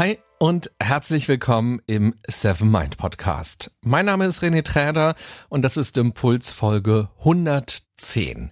Hi 0.00 0.18
und 0.38 0.70
herzlich 0.80 1.28
willkommen 1.28 1.82
im 1.86 2.14
Seven 2.26 2.70
Mind 2.70 2.96
Podcast. 2.96 3.70
Mein 3.82 4.06
Name 4.06 4.24
ist 4.24 4.42
René 4.42 4.64
Träder 4.64 5.14
und 5.50 5.60
das 5.60 5.76
ist 5.76 5.98
Impuls 5.98 6.52
Folge 6.52 7.10
110. 7.18 8.50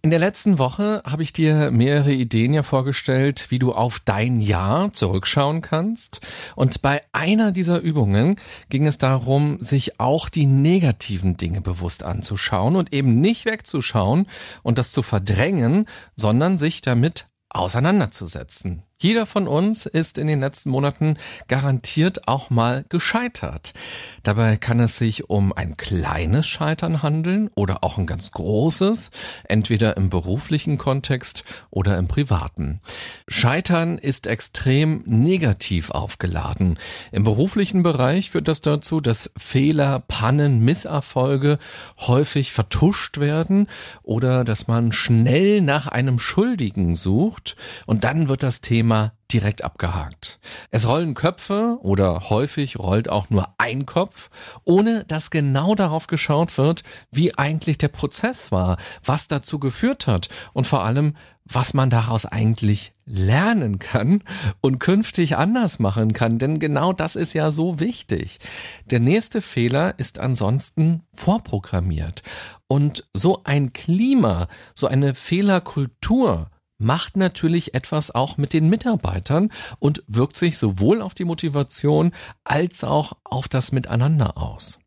In 0.00 0.10
der 0.10 0.18
letzten 0.18 0.58
Woche 0.58 1.02
habe 1.04 1.22
ich 1.22 1.34
dir 1.34 1.70
mehrere 1.70 2.14
Ideen 2.14 2.54
ja 2.54 2.62
vorgestellt, 2.62 3.48
wie 3.50 3.58
du 3.58 3.74
auf 3.74 4.00
dein 4.06 4.40
Jahr 4.40 4.90
zurückschauen 4.94 5.60
kannst. 5.60 6.26
Und 6.54 6.80
bei 6.80 7.02
einer 7.12 7.52
dieser 7.52 7.80
Übungen 7.80 8.36
ging 8.70 8.86
es 8.86 8.96
darum, 8.96 9.60
sich 9.60 10.00
auch 10.00 10.30
die 10.30 10.46
negativen 10.46 11.36
Dinge 11.36 11.60
bewusst 11.60 12.04
anzuschauen 12.04 12.74
und 12.74 12.94
eben 12.94 13.20
nicht 13.20 13.44
wegzuschauen 13.44 14.28
und 14.62 14.78
das 14.78 14.92
zu 14.92 15.02
verdrängen, 15.02 15.84
sondern 16.14 16.56
sich 16.56 16.80
damit 16.80 17.26
auseinanderzusetzen. 17.50 18.82
Jeder 18.98 19.26
von 19.26 19.46
uns 19.46 19.84
ist 19.84 20.16
in 20.16 20.26
den 20.26 20.40
letzten 20.40 20.70
Monaten 20.70 21.18
garantiert 21.48 22.28
auch 22.28 22.48
mal 22.48 22.86
gescheitert. 22.88 23.74
Dabei 24.22 24.56
kann 24.56 24.80
es 24.80 24.96
sich 24.96 25.28
um 25.28 25.52
ein 25.52 25.76
kleines 25.76 26.46
Scheitern 26.46 27.02
handeln 27.02 27.50
oder 27.54 27.84
auch 27.84 27.98
ein 27.98 28.06
ganz 28.06 28.30
großes, 28.30 29.10
entweder 29.44 29.98
im 29.98 30.08
beruflichen 30.08 30.78
Kontext 30.78 31.44
oder 31.68 31.98
im 31.98 32.08
privaten. 32.08 32.80
Scheitern 33.28 33.98
ist 33.98 34.26
extrem 34.26 35.02
negativ 35.04 35.90
aufgeladen. 35.90 36.78
Im 37.12 37.22
beruflichen 37.22 37.82
Bereich 37.82 38.30
führt 38.30 38.48
das 38.48 38.62
dazu, 38.62 39.02
dass 39.02 39.30
Fehler, 39.36 40.04
Pannen, 40.08 40.60
Misserfolge 40.60 41.58
häufig 41.98 42.50
vertuscht 42.50 43.18
werden 43.18 43.68
oder 44.02 44.42
dass 44.42 44.68
man 44.68 44.92
schnell 44.92 45.60
nach 45.60 45.86
einem 45.86 46.18
Schuldigen 46.18 46.96
sucht 46.96 47.56
und 47.84 48.02
dann 48.02 48.30
wird 48.30 48.42
das 48.42 48.62
Thema 48.62 48.85
Thema 48.86 49.12
direkt 49.32 49.64
abgehakt. 49.64 50.38
Es 50.70 50.86
rollen 50.86 51.14
Köpfe 51.14 51.78
oder 51.82 52.30
häufig 52.30 52.78
rollt 52.78 53.08
auch 53.08 53.28
nur 53.30 53.48
ein 53.58 53.84
Kopf, 53.84 54.30
ohne 54.62 55.02
dass 55.04 55.30
genau 55.30 55.74
darauf 55.74 56.06
geschaut 56.06 56.56
wird, 56.56 56.84
wie 57.10 57.36
eigentlich 57.36 57.78
der 57.78 57.88
Prozess 57.88 58.52
war, 58.52 58.76
was 59.04 59.26
dazu 59.26 59.58
geführt 59.58 60.06
hat 60.06 60.28
und 60.52 60.68
vor 60.68 60.84
allem, 60.84 61.16
was 61.44 61.74
man 61.74 61.90
daraus 61.90 62.26
eigentlich 62.26 62.92
lernen 63.04 63.80
kann 63.80 64.22
und 64.60 64.78
künftig 64.78 65.36
anders 65.36 65.80
machen 65.80 66.12
kann, 66.12 66.38
denn 66.38 66.60
genau 66.60 66.92
das 66.92 67.16
ist 67.16 67.32
ja 67.32 67.50
so 67.50 67.80
wichtig. 67.80 68.38
Der 68.84 69.00
nächste 69.00 69.42
Fehler 69.42 69.98
ist 69.98 70.20
ansonsten 70.20 71.02
vorprogrammiert 71.12 72.22
und 72.68 73.04
so 73.12 73.40
ein 73.42 73.72
Klima, 73.72 74.46
so 74.74 74.86
eine 74.86 75.14
Fehlerkultur 75.14 76.50
macht 76.78 77.16
natürlich 77.16 77.74
etwas 77.74 78.14
auch 78.14 78.36
mit 78.36 78.52
den 78.52 78.68
Mitarbeitern 78.68 79.50
und 79.78 80.02
wirkt 80.06 80.36
sich 80.36 80.58
sowohl 80.58 81.02
auf 81.02 81.14
die 81.14 81.24
Motivation 81.24 82.12
als 82.44 82.84
auch 82.84 83.14
auf 83.24 83.48
das 83.48 83.72
Miteinander 83.72 84.36
aus. 84.36 84.78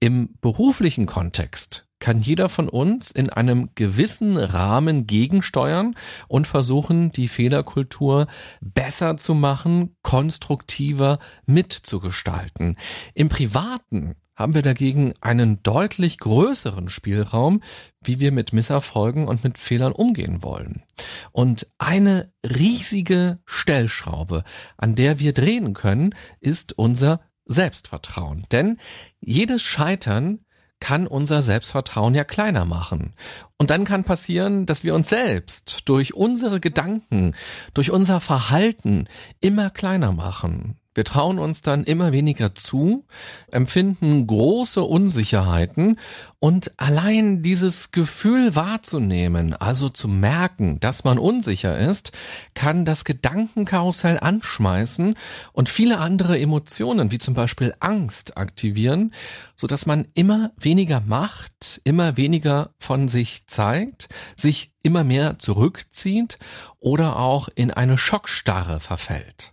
Im 0.00 0.34
beruflichen 0.40 1.06
Kontext 1.06 1.88
kann 1.98 2.20
jeder 2.20 2.48
von 2.48 2.68
uns 2.68 3.10
in 3.10 3.28
einem 3.28 3.70
gewissen 3.74 4.36
Rahmen 4.36 5.06
gegensteuern 5.06 5.96
und 6.28 6.46
versuchen, 6.46 7.10
die 7.10 7.26
Fehlerkultur 7.26 8.28
besser 8.60 9.16
zu 9.16 9.34
machen, 9.34 9.96
konstruktiver 10.02 11.18
mitzugestalten. 11.46 12.76
Im 13.14 13.28
Privaten 13.28 14.14
haben 14.38 14.54
wir 14.54 14.62
dagegen 14.62 15.14
einen 15.20 15.62
deutlich 15.64 16.18
größeren 16.18 16.88
Spielraum, 16.88 17.60
wie 18.00 18.20
wir 18.20 18.30
mit 18.30 18.52
Misserfolgen 18.52 19.26
und 19.26 19.42
mit 19.42 19.58
Fehlern 19.58 19.92
umgehen 19.92 20.44
wollen. 20.44 20.84
Und 21.32 21.66
eine 21.76 22.32
riesige 22.44 23.40
Stellschraube, 23.44 24.44
an 24.76 24.94
der 24.94 25.18
wir 25.18 25.32
drehen 25.32 25.74
können, 25.74 26.14
ist 26.38 26.78
unser 26.78 27.20
Selbstvertrauen. 27.46 28.46
Denn 28.52 28.78
jedes 29.20 29.62
Scheitern 29.62 30.44
kann 30.78 31.08
unser 31.08 31.42
Selbstvertrauen 31.42 32.14
ja 32.14 32.22
kleiner 32.22 32.64
machen. 32.64 33.14
Und 33.56 33.70
dann 33.70 33.84
kann 33.84 34.04
passieren, 34.04 34.66
dass 34.66 34.84
wir 34.84 34.94
uns 34.94 35.08
selbst 35.08 35.88
durch 35.88 36.14
unsere 36.14 36.60
Gedanken, 36.60 37.34
durch 37.74 37.90
unser 37.90 38.20
Verhalten 38.20 39.08
immer 39.40 39.70
kleiner 39.70 40.12
machen. 40.12 40.77
Wir 40.98 41.04
trauen 41.04 41.38
uns 41.38 41.62
dann 41.62 41.84
immer 41.84 42.10
weniger 42.10 42.56
zu, 42.56 43.06
empfinden 43.52 44.26
große 44.26 44.82
Unsicherheiten 44.82 46.00
und 46.40 46.72
allein 46.76 47.40
dieses 47.40 47.92
Gefühl 47.92 48.56
wahrzunehmen, 48.56 49.54
also 49.54 49.90
zu 49.90 50.08
merken, 50.08 50.80
dass 50.80 51.04
man 51.04 51.18
unsicher 51.18 51.78
ist, 51.78 52.10
kann 52.54 52.84
das 52.84 53.04
Gedankenkarussell 53.04 54.18
anschmeißen 54.18 55.14
und 55.52 55.68
viele 55.68 55.98
andere 55.98 56.36
Emotionen, 56.36 57.12
wie 57.12 57.18
zum 57.18 57.34
Beispiel 57.34 57.74
Angst, 57.78 58.36
aktivieren, 58.36 59.14
so 59.54 59.68
dass 59.68 59.86
man 59.86 60.08
immer 60.14 60.50
weniger 60.56 61.00
macht, 61.00 61.80
immer 61.84 62.16
weniger 62.16 62.70
von 62.80 63.06
sich 63.06 63.46
zeigt, 63.46 64.08
sich 64.34 64.72
immer 64.82 65.04
mehr 65.04 65.38
zurückzieht 65.38 66.40
oder 66.80 67.20
auch 67.20 67.48
in 67.54 67.70
eine 67.70 67.98
Schockstarre 67.98 68.80
verfällt. 68.80 69.52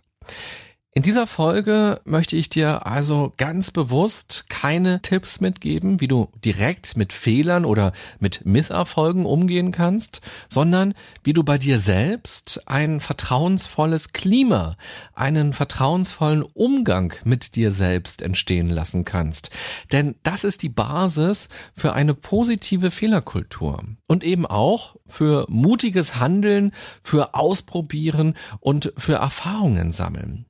In 0.96 1.02
dieser 1.02 1.26
Folge 1.26 2.00
möchte 2.06 2.36
ich 2.36 2.48
dir 2.48 2.86
also 2.86 3.30
ganz 3.36 3.70
bewusst 3.70 4.46
keine 4.48 5.02
Tipps 5.02 5.42
mitgeben, 5.42 6.00
wie 6.00 6.08
du 6.08 6.30
direkt 6.42 6.96
mit 6.96 7.12
Fehlern 7.12 7.66
oder 7.66 7.92
mit 8.18 8.46
Misserfolgen 8.46 9.26
umgehen 9.26 9.72
kannst, 9.72 10.22
sondern 10.48 10.94
wie 11.22 11.34
du 11.34 11.44
bei 11.44 11.58
dir 11.58 11.80
selbst 11.80 12.62
ein 12.64 13.00
vertrauensvolles 13.00 14.14
Klima, 14.14 14.78
einen 15.12 15.52
vertrauensvollen 15.52 16.40
Umgang 16.40 17.12
mit 17.24 17.56
dir 17.56 17.72
selbst 17.72 18.22
entstehen 18.22 18.68
lassen 18.68 19.04
kannst. 19.04 19.50
Denn 19.92 20.14
das 20.22 20.44
ist 20.44 20.62
die 20.62 20.70
Basis 20.70 21.50
für 21.74 21.92
eine 21.92 22.14
positive 22.14 22.90
Fehlerkultur 22.90 23.84
und 24.06 24.24
eben 24.24 24.46
auch 24.46 24.96
für 25.04 25.44
mutiges 25.50 26.18
Handeln, 26.18 26.72
für 27.02 27.34
Ausprobieren 27.34 28.32
und 28.60 28.94
für 28.96 29.16
Erfahrungen 29.16 29.92
sammeln. 29.92 30.45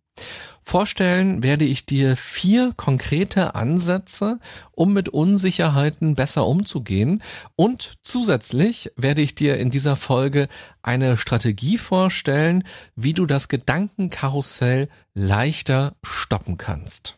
Vorstellen 0.69 1.45
werde 1.45 1.65
ich 1.65 1.87
dir 1.87 2.17
vier 2.17 2.73
konkrete 2.77 3.55
Ansätze, 3.55 4.41
um 4.73 4.93
mit 4.93 5.09
Unsicherheiten 5.09 6.17
besser 6.17 6.45
umzugehen 6.45 7.23
und 7.55 7.95
zusätzlich 8.03 8.91
werde 8.97 9.23
ich 9.23 9.37
dir 9.37 9.59
in 9.59 9.71
dieser 9.71 9.95
Folge 9.95 10.49
eine 10.83 11.17
Strategie 11.17 11.79
vorstellen, 11.79 12.65
wie 12.97 13.13
du 13.13 13.27
das 13.27 13.47
Gedankenkarussell 13.47 14.89
leichter 15.15 15.95
stoppen 16.03 16.59
kannst. 16.59 17.17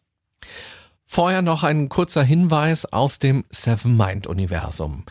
Vorher 1.10 1.40
noch 1.40 1.64
ein 1.64 1.88
kurzer 1.88 2.22
Hinweis 2.22 2.84
aus 2.84 3.18
dem 3.18 3.46
Seven 3.48 3.96
Mind 3.96 4.26
Universum. 4.26 5.04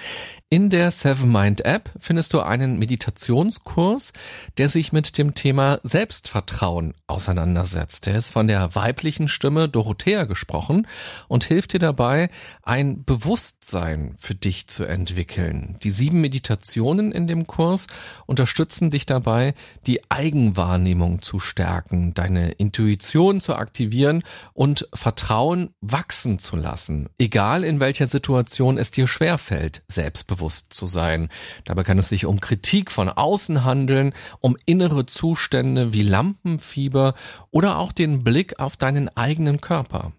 In 0.49 0.69
der 0.69 0.91
Seven 0.91 1.29
Mind 1.29 1.65
App 1.65 1.89
findest 1.99 2.33
du 2.33 2.39
einen 2.39 2.79
Meditationskurs, 2.79 4.13
der 4.57 4.69
sich 4.69 4.93
mit 4.93 5.17
dem 5.17 5.35
Thema 5.35 5.81
Selbstvertrauen 5.83 6.93
auseinandersetzt. 7.05 8.05
Der 8.05 8.15
ist 8.15 8.31
von 8.31 8.47
der 8.47 8.73
weiblichen 8.73 9.27
Stimme 9.27 9.67
Dorothea 9.67 10.23
gesprochen 10.23 10.87
und 11.27 11.43
hilft 11.43 11.73
dir 11.73 11.79
dabei, 11.79 12.29
ein 12.63 13.03
Bewusstsein 13.03 14.15
für 14.17 14.35
dich 14.35 14.67
zu 14.67 14.85
entwickeln. 14.85 15.75
Die 15.83 15.91
sieben 15.91 16.21
Meditationen 16.21 17.11
in 17.11 17.27
dem 17.27 17.45
Kurs 17.45 17.87
unterstützen 18.25 18.89
dich 18.89 19.05
dabei, 19.05 19.53
die 19.85 20.09
Eigenwahrnehmung 20.09 21.21
zu 21.21 21.39
stärken, 21.39 22.13
deine 22.13 22.51
Intuition 22.51 23.41
zu 23.41 23.53
aktivieren 23.55 24.23
und 24.53 24.87
Vertrauen 24.93 25.71
wachsen 25.81 26.39
zu 26.39 26.55
lassen, 26.55 27.09
egal 27.17 27.65
in 27.65 27.81
welcher 27.81 28.07
Situation 28.07 28.77
es 28.77 28.91
dir 28.91 29.07
schwerfällt, 29.07 29.83
selbstbewusst 29.89 30.36
zu 30.69 30.85
sein. 30.85 31.29
Dabei 31.65 31.83
kann 31.83 31.97
es 31.97 32.09
sich 32.09 32.25
um 32.25 32.39
Kritik 32.39 32.91
von 32.91 33.09
außen 33.09 33.63
handeln, 33.63 34.13
um 34.39 34.57
innere 34.65 35.05
Zustände 35.05 35.93
wie 35.93 36.03
Lampenfieber 36.03 37.13
oder 37.51 37.77
auch 37.77 37.91
den 37.91 38.23
Blick 38.23 38.59
auf 38.59 38.77
deinen 38.77 39.09
eigenen 39.15 39.61
Körper. 39.61 40.13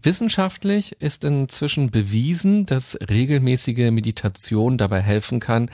Wissenschaftlich 0.00 1.00
ist 1.00 1.24
inzwischen 1.24 1.90
bewiesen, 1.90 2.66
dass 2.66 2.98
regelmäßige 3.08 3.90
Meditation 3.90 4.76
dabei 4.76 5.00
helfen 5.00 5.40
kann, 5.40 5.70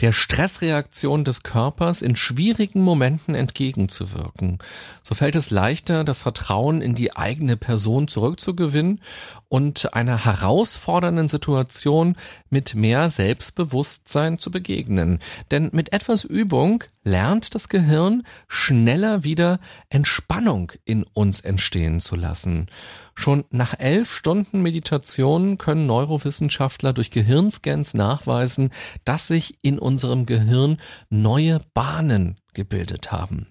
der 0.00 0.12
Stressreaktion 0.12 1.24
des 1.24 1.42
Körpers 1.42 2.00
in 2.00 2.16
schwierigen 2.16 2.80
Momenten 2.80 3.34
entgegenzuwirken. 3.34 4.58
So 5.02 5.14
fällt 5.14 5.36
es 5.36 5.50
leichter, 5.50 6.04
das 6.04 6.20
Vertrauen 6.20 6.80
in 6.80 6.94
die 6.94 7.16
eigene 7.16 7.56
Person 7.56 8.08
zurückzugewinnen 8.08 9.00
und 9.48 9.92
einer 9.94 10.24
herausfordernden 10.24 11.28
Situation 11.28 12.16
mit 12.48 12.74
mehr 12.74 13.10
Selbstbewusstsein 13.10 14.38
zu 14.38 14.50
begegnen. 14.50 15.18
Denn 15.50 15.70
mit 15.72 15.92
etwas 15.92 16.24
Übung 16.24 16.84
lernt 17.02 17.54
das 17.54 17.68
Gehirn 17.68 18.22
schneller 18.48 19.24
wieder 19.24 19.58
Entspannung 19.88 20.72
in 20.84 21.02
uns 21.02 21.40
entstehen 21.40 22.00
zu 22.00 22.16
lassen. 22.16 22.68
Schon 23.14 23.44
nach 23.50 23.78
elf 23.78 24.12
Stunden 24.12 24.62
Meditation 24.62 25.58
können 25.58 25.86
Neurowissenschaftler 25.86 26.92
durch 26.92 27.10
Gehirnscans 27.10 27.94
nachweisen, 27.94 28.70
dass 29.04 29.28
sich 29.28 29.58
in 29.62 29.78
unserem 29.78 30.26
Gehirn 30.26 30.78
neue 31.08 31.60
Bahnen 31.74 32.38
gebildet 32.54 33.12
haben. 33.12 33.48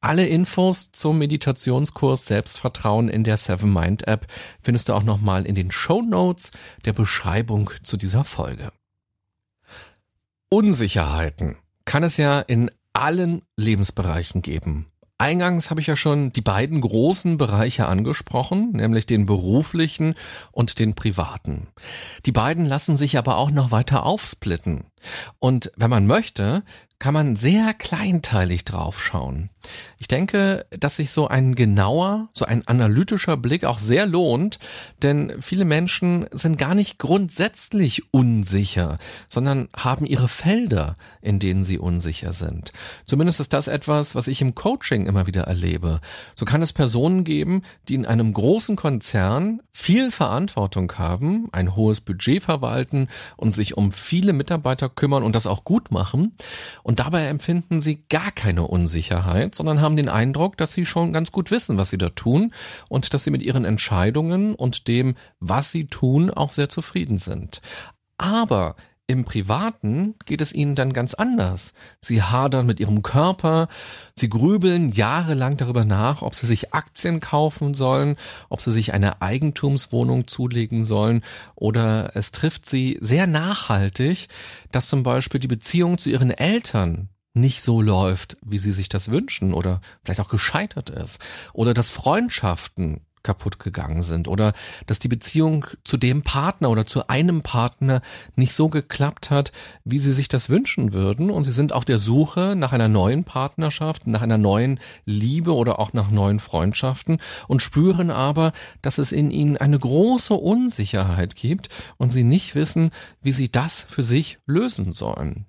Alle 0.00 0.26
Infos 0.28 0.92
zum 0.92 1.18
Meditationskurs 1.18 2.26
Selbstvertrauen 2.26 3.08
in 3.08 3.24
der 3.24 3.36
Seven 3.36 3.72
Mind 3.72 4.06
App 4.06 4.26
findest 4.62 4.88
du 4.88 4.92
auch 4.92 5.02
nochmal 5.02 5.46
in 5.46 5.54
den 5.54 5.70
Show 5.70 6.02
Notes 6.02 6.52
der 6.84 6.92
Beschreibung 6.92 7.70
zu 7.82 7.96
dieser 7.96 8.22
Folge. 8.22 8.70
Unsicherheiten 10.48 11.56
kann 11.86 12.02
es 12.02 12.18
ja 12.18 12.40
in 12.40 12.70
allen 12.92 13.42
Lebensbereichen 13.56 14.42
geben. 14.42 14.86
Eingangs 15.18 15.70
habe 15.70 15.80
ich 15.80 15.86
ja 15.86 15.96
schon 15.96 16.30
die 16.32 16.42
beiden 16.42 16.82
großen 16.82 17.38
Bereiche 17.38 17.88
angesprochen, 17.88 18.72
nämlich 18.72 19.06
den 19.06 19.24
beruflichen 19.24 20.14
und 20.52 20.78
den 20.78 20.94
privaten. 20.94 21.68
Die 22.26 22.32
beiden 22.32 22.66
lassen 22.66 22.98
sich 22.98 23.16
aber 23.16 23.38
auch 23.38 23.50
noch 23.50 23.70
weiter 23.70 24.04
aufsplitten. 24.04 24.84
Und 25.38 25.70
wenn 25.76 25.90
man 25.90 26.06
möchte, 26.06 26.62
kann 26.98 27.12
man 27.12 27.36
sehr 27.36 27.74
kleinteilig 27.74 28.64
draufschauen. 28.64 29.50
Ich 29.98 30.08
denke, 30.08 30.66
dass 30.70 30.96
sich 30.96 31.10
so 31.10 31.28
ein 31.28 31.54
genauer, 31.54 32.28
so 32.32 32.44
ein 32.46 32.66
analytischer 32.66 33.36
Blick 33.36 33.64
auch 33.64 33.78
sehr 33.78 34.06
lohnt, 34.06 34.58
denn 35.02 35.36
viele 35.40 35.64
Menschen 35.64 36.26
sind 36.32 36.56
gar 36.56 36.74
nicht 36.74 36.98
grundsätzlich 36.98 38.14
unsicher, 38.14 38.98
sondern 39.28 39.68
haben 39.76 40.06
ihre 40.06 40.28
Felder, 40.28 40.96
in 41.20 41.38
denen 41.38 41.64
sie 41.64 41.78
unsicher 41.78 42.32
sind. 42.32 42.72
Zumindest 43.04 43.40
ist 43.40 43.52
das 43.52 43.68
etwas, 43.68 44.14
was 44.14 44.28
ich 44.28 44.40
im 44.40 44.54
Coaching 44.54 45.06
immer 45.06 45.26
wieder 45.26 45.42
erlebe. 45.42 46.00
So 46.34 46.46
kann 46.46 46.62
es 46.62 46.72
Personen 46.72 47.24
geben, 47.24 47.62
die 47.88 47.94
in 47.94 48.06
einem 48.06 48.32
großen 48.32 48.76
Konzern 48.76 49.60
viel 49.72 50.10
Verantwortung 50.10 50.90
haben, 50.96 51.48
ein 51.52 51.76
hohes 51.76 52.00
Budget 52.00 52.42
verwalten 52.42 53.08
und 53.36 53.52
sich 53.52 53.76
um 53.76 53.92
viele 53.92 54.32
Mitarbeiter 54.32 54.85
kümmern 54.88 55.22
und 55.22 55.34
das 55.34 55.46
auch 55.46 55.64
gut 55.64 55.90
machen. 55.90 56.36
Und 56.82 57.00
dabei 57.00 57.26
empfinden 57.26 57.80
sie 57.80 58.04
gar 58.08 58.30
keine 58.32 58.66
Unsicherheit, 58.66 59.54
sondern 59.54 59.80
haben 59.80 59.96
den 59.96 60.08
Eindruck, 60.08 60.56
dass 60.56 60.72
sie 60.72 60.86
schon 60.86 61.12
ganz 61.12 61.32
gut 61.32 61.50
wissen, 61.50 61.78
was 61.78 61.90
sie 61.90 61.98
da 61.98 62.08
tun 62.10 62.52
und 62.88 63.12
dass 63.14 63.24
sie 63.24 63.30
mit 63.30 63.42
ihren 63.42 63.64
Entscheidungen 63.64 64.54
und 64.54 64.88
dem, 64.88 65.16
was 65.40 65.72
sie 65.72 65.86
tun, 65.86 66.30
auch 66.30 66.52
sehr 66.52 66.68
zufrieden 66.68 67.18
sind. 67.18 67.60
Aber 68.18 68.76
im 69.08 69.24
Privaten 69.24 70.16
geht 70.24 70.40
es 70.40 70.52
ihnen 70.52 70.74
dann 70.74 70.92
ganz 70.92 71.14
anders. 71.14 71.74
Sie 72.00 72.22
hadern 72.22 72.66
mit 72.66 72.80
ihrem 72.80 73.02
Körper, 73.02 73.68
sie 74.16 74.28
grübeln 74.28 74.90
jahrelang 74.90 75.56
darüber 75.56 75.84
nach, 75.84 76.22
ob 76.22 76.34
sie 76.34 76.46
sich 76.46 76.74
Aktien 76.74 77.20
kaufen 77.20 77.74
sollen, 77.74 78.16
ob 78.48 78.60
sie 78.60 78.72
sich 78.72 78.94
eine 78.94 79.22
Eigentumswohnung 79.22 80.26
zulegen 80.26 80.82
sollen 80.82 81.22
oder 81.54 82.16
es 82.16 82.32
trifft 82.32 82.66
sie 82.66 82.98
sehr 83.00 83.28
nachhaltig, 83.28 84.28
dass 84.72 84.88
zum 84.88 85.04
Beispiel 85.04 85.38
die 85.38 85.46
Beziehung 85.46 85.98
zu 85.98 86.10
ihren 86.10 86.32
Eltern 86.32 87.08
nicht 87.32 87.62
so 87.62 87.80
läuft, 87.80 88.38
wie 88.42 88.58
sie 88.58 88.72
sich 88.72 88.88
das 88.88 89.10
wünschen 89.10 89.52
oder 89.52 89.80
vielleicht 90.02 90.20
auch 90.20 90.28
gescheitert 90.28 90.90
ist 90.90 91.20
oder 91.52 91.74
dass 91.74 91.90
Freundschaften 91.90 93.05
kaputt 93.26 93.58
gegangen 93.58 94.02
sind 94.02 94.28
oder 94.28 94.54
dass 94.86 95.00
die 95.00 95.08
Beziehung 95.08 95.66
zu 95.84 95.96
dem 95.96 96.22
Partner 96.22 96.70
oder 96.70 96.86
zu 96.86 97.08
einem 97.08 97.42
Partner 97.42 98.00
nicht 98.36 98.54
so 98.54 98.68
geklappt 98.68 99.30
hat, 99.30 99.52
wie 99.84 99.98
sie 99.98 100.12
sich 100.12 100.28
das 100.28 100.48
wünschen 100.48 100.92
würden 100.92 101.30
und 101.30 101.44
sie 101.44 101.52
sind 101.52 101.72
auf 101.72 101.84
der 101.84 101.98
Suche 101.98 102.54
nach 102.56 102.72
einer 102.72 102.88
neuen 102.88 103.24
Partnerschaft, 103.24 104.06
nach 104.06 104.22
einer 104.22 104.38
neuen 104.38 104.78
Liebe 105.04 105.54
oder 105.54 105.80
auch 105.80 105.92
nach 105.92 106.10
neuen 106.10 106.38
Freundschaften 106.38 107.18
und 107.48 107.60
spüren 107.62 108.10
aber, 108.10 108.52
dass 108.80 108.98
es 108.98 109.10
in 109.10 109.30
ihnen 109.32 109.56
eine 109.56 109.78
große 109.78 110.34
Unsicherheit 110.34 111.34
gibt 111.34 111.68
und 111.96 112.10
sie 112.10 112.24
nicht 112.24 112.54
wissen, 112.54 112.92
wie 113.22 113.32
sie 113.32 113.50
das 113.50 113.86
für 113.90 114.02
sich 114.02 114.38
lösen 114.46 114.92
sollen. 114.92 115.46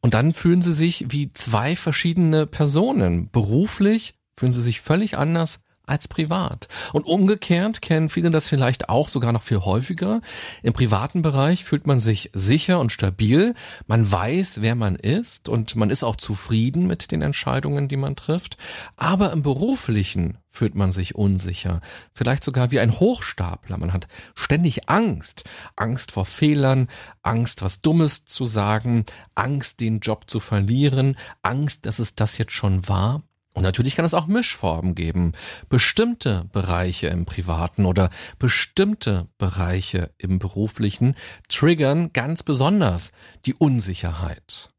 Und 0.00 0.14
dann 0.14 0.32
fühlen 0.32 0.62
sie 0.62 0.72
sich 0.72 1.06
wie 1.10 1.32
zwei 1.34 1.76
verschiedene 1.76 2.46
Personen. 2.46 3.30
Beruflich 3.30 4.14
fühlen 4.36 4.52
sie 4.52 4.62
sich 4.62 4.80
völlig 4.80 5.18
anders 5.18 5.60
als 5.90 6.08
privat. 6.08 6.68
Und 6.92 7.04
umgekehrt 7.06 7.82
kennen 7.82 8.08
viele 8.08 8.30
das 8.30 8.48
vielleicht 8.48 8.88
auch 8.88 9.08
sogar 9.08 9.32
noch 9.32 9.42
viel 9.42 9.58
häufiger. 9.58 10.20
Im 10.62 10.72
privaten 10.72 11.22
Bereich 11.22 11.64
fühlt 11.64 11.86
man 11.86 11.98
sich 11.98 12.30
sicher 12.32 12.80
und 12.80 12.92
stabil. 12.92 13.54
Man 13.86 14.10
weiß, 14.10 14.60
wer 14.62 14.74
man 14.74 14.96
ist 14.96 15.48
und 15.48 15.76
man 15.76 15.90
ist 15.90 16.04
auch 16.04 16.16
zufrieden 16.16 16.86
mit 16.86 17.10
den 17.10 17.22
Entscheidungen, 17.22 17.88
die 17.88 17.96
man 17.96 18.16
trifft. 18.16 18.56
Aber 18.96 19.32
im 19.32 19.42
beruflichen 19.42 20.38
fühlt 20.50 20.74
man 20.74 20.90
sich 20.90 21.14
unsicher, 21.14 21.80
vielleicht 22.12 22.42
sogar 22.42 22.70
wie 22.70 22.80
ein 22.80 22.98
Hochstapler. 22.98 23.78
Man 23.78 23.92
hat 23.92 24.08
ständig 24.34 24.88
Angst, 24.88 25.44
Angst 25.76 26.10
vor 26.12 26.26
Fehlern, 26.26 26.88
Angst, 27.22 27.62
was 27.62 27.80
Dummes 27.82 28.24
zu 28.24 28.44
sagen, 28.44 29.06
Angst, 29.34 29.80
den 29.80 30.00
Job 30.00 30.28
zu 30.28 30.40
verlieren, 30.40 31.16
Angst, 31.42 31.86
dass 31.86 32.00
es 32.00 32.16
das 32.16 32.36
jetzt 32.36 32.52
schon 32.52 32.88
war. 32.88 33.22
Und 33.54 33.64
natürlich 33.64 33.96
kann 33.96 34.04
es 34.04 34.14
auch 34.14 34.26
Mischformen 34.26 34.94
geben. 34.94 35.32
Bestimmte 35.68 36.48
Bereiche 36.52 37.08
im 37.08 37.24
Privaten 37.24 37.84
oder 37.84 38.10
bestimmte 38.38 39.28
Bereiche 39.38 40.10
im 40.18 40.38
Beruflichen 40.38 41.16
triggern 41.48 42.12
ganz 42.12 42.44
besonders 42.44 43.10
die 43.46 43.54
Unsicherheit. 43.54 44.70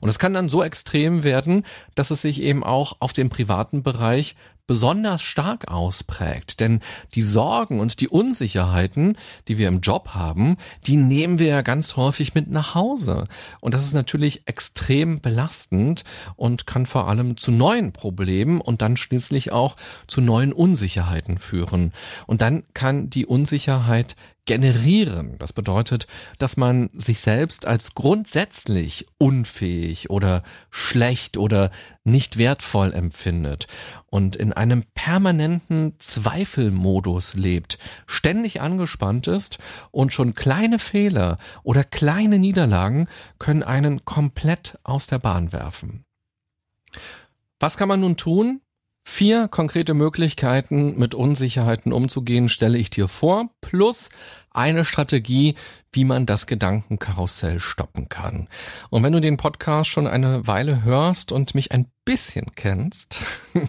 Und 0.00 0.08
es 0.08 0.18
kann 0.18 0.34
dann 0.34 0.48
so 0.48 0.62
extrem 0.62 1.22
werden, 1.24 1.64
dass 1.94 2.10
es 2.10 2.22
sich 2.22 2.40
eben 2.40 2.64
auch 2.64 2.96
auf 3.00 3.12
den 3.12 3.30
privaten 3.30 3.82
Bereich 3.82 4.36
besonders 4.66 5.22
stark 5.22 5.68
ausprägt. 5.68 6.60
Denn 6.60 6.80
die 7.14 7.22
Sorgen 7.22 7.80
und 7.80 8.00
die 8.00 8.08
Unsicherheiten, 8.08 9.16
die 9.48 9.58
wir 9.58 9.68
im 9.68 9.80
Job 9.80 10.10
haben, 10.14 10.56
die 10.86 10.96
nehmen 10.96 11.38
wir 11.38 11.46
ja 11.46 11.62
ganz 11.62 11.96
häufig 11.96 12.34
mit 12.34 12.50
nach 12.50 12.74
Hause. 12.74 13.28
Und 13.60 13.74
das 13.74 13.84
ist 13.84 13.94
natürlich 13.94 14.42
extrem 14.46 15.20
belastend 15.20 16.04
und 16.36 16.66
kann 16.66 16.86
vor 16.86 17.08
allem 17.08 17.36
zu 17.36 17.52
neuen 17.52 17.92
Problemen 17.92 18.60
und 18.60 18.82
dann 18.82 18.96
schließlich 18.96 19.52
auch 19.52 19.76
zu 20.06 20.20
neuen 20.20 20.52
Unsicherheiten 20.52 21.38
führen. 21.38 21.92
Und 22.26 22.42
dann 22.42 22.64
kann 22.74 23.10
die 23.10 23.26
Unsicherheit 23.26 24.16
generieren. 24.46 25.36
Das 25.38 25.52
bedeutet, 25.52 26.06
dass 26.38 26.56
man 26.56 26.88
sich 26.94 27.20
selbst 27.20 27.66
als 27.66 27.94
grundsätzlich 27.94 29.06
unfähig 29.18 30.08
oder 30.08 30.42
schlecht 30.70 31.36
oder 31.36 31.70
nicht 32.04 32.38
wertvoll 32.38 32.92
empfindet 32.94 33.66
und 34.16 34.34
in 34.34 34.54
einem 34.54 34.84
permanenten 34.94 35.92
Zweifelmodus 35.98 37.34
lebt, 37.34 37.76
ständig 38.06 38.62
angespannt 38.62 39.26
ist 39.26 39.58
und 39.90 40.10
schon 40.10 40.34
kleine 40.34 40.78
Fehler 40.78 41.36
oder 41.64 41.84
kleine 41.84 42.38
Niederlagen 42.38 43.08
können 43.38 43.62
einen 43.62 44.06
komplett 44.06 44.78
aus 44.84 45.06
der 45.06 45.18
Bahn 45.18 45.52
werfen. 45.52 46.06
Was 47.60 47.76
kann 47.76 47.88
man 47.88 48.00
nun 48.00 48.16
tun? 48.16 48.62
Vier 49.08 49.46
konkrete 49.46 49.94
Möglichkeiten, 49.94 50.98
mit 50.98 51.14
Unsicherheiten 51.14 51.92
umzugehen, 51.92 52.48
stelle 52.48 52.76
ich 52.76 52.90
dir 52.90 53.06
vor, 53.06 53.48
plus 53.60 54.10
eine 54.50 54.84
Strategie, 54.84 55.54
wie 55.92 56.04
man 56.04 56.26
das 56.26 56.48
Gedankenkarussell 56.48 57.60
stoppen 57.60 58.08
kann. 58.08 58.48
Und 58.90 59.04
wenn 59.04 59.12
du 59.12 59.20
den 59.20 59.36
Podcast 59.36 59.88
schon 59.88 60.08
eine 60.08 60.48
Weile 60.48 60.82
hörst 60.82 61.30
und 61.30 61.54
mich 61.54 61.70
ein 61.70 61.86
bisschen 62.04 62.46
kennst, 62.56 63.20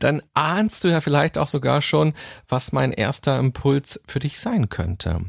dann 0.00 0.22
ahnst 0.34 0.82
du 0.82 0.88
ja 0.88 1.00
vielleicht 1.00 1.38
auch 1.38 1.46
sogar 1.46 1.80
schon, 1.80 2.12
was 2.48 2.72
mein 2.72 2.92
erster 2.92 3.38
Impuls 3.38 4.02
für 4.06 4.18
dich 4.18 4.40
sein 4.40 4.70
könnte. 4.70 5.20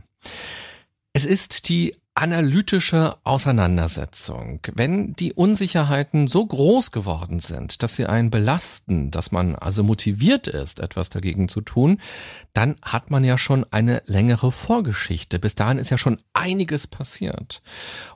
Es 1.14 1.24
ist 1.24 1.70
die 1.70 1.96
analytische 2.16 3.18
Auseinandersetzung. 3.26 4.62
Wenn 4.74 5.14
die 5.16 5.34
Unsicherheiten 5.34 6.28
so 6.28 6.46
groß 6.46 6.94
geworden 6.94 7.40
sind, 7.40 7.84
dass 7.84 7.98
sie 7.98 8.06
einen 8.06 8.32
belasten, 8.32 9.12
dass 9.12 9.34
man 9.34 9.54
also 9.56 9.84
motiviert 9.84 10.48
ist, 10.48 10.80
etwas 10.80 11.10
dagegen 11.10 11.50
zu 11.50 11.60
tun, 11.60 12.00
dann 12.54 12.78
hat 12.82 13.12
man 13.12 13.26
ja 13.26 13.38
schon 13.38 13.66
eine 13.70 14.02
längere 14.06 14.54
Vorgeschichte. 14.54 15.40
Bis 15.40 15.56
dahin 15.56 15.78
ist 15.78 15.92
ja 15.92 15.98
schon 15.98 16.20
einiges 16.32 16.88
passiert. 16.88 17.62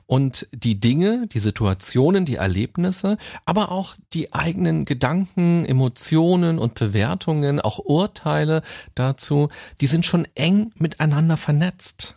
Und 0.06 0.48
die 0.52 0.80
Dinge, 0.80 1.26
die 1.26 1.38
Situationen, 1.38 2.24
die 2.24 2.36
Erlebnisse, 2.36 3.18
aber 3.44 3.70
auch 3.70 3.96
die 4.14 4.32
eigenen 4.32 4.86
Gedanken, 4.86 5.66
Emotionen 5.66 6.58
und 6.58 6.74
Bewertungen, 6.74 7.60
auch 7.60 7.78
Urteile 7.78 8.62
dazu, 8.94 9.50
die 9.82 9.86
sind 9.88 10.06
schon 10.06 10.26
eng 10.34 10.72
miteinander 10.76 11.36
vernetzt. 11.36 12.16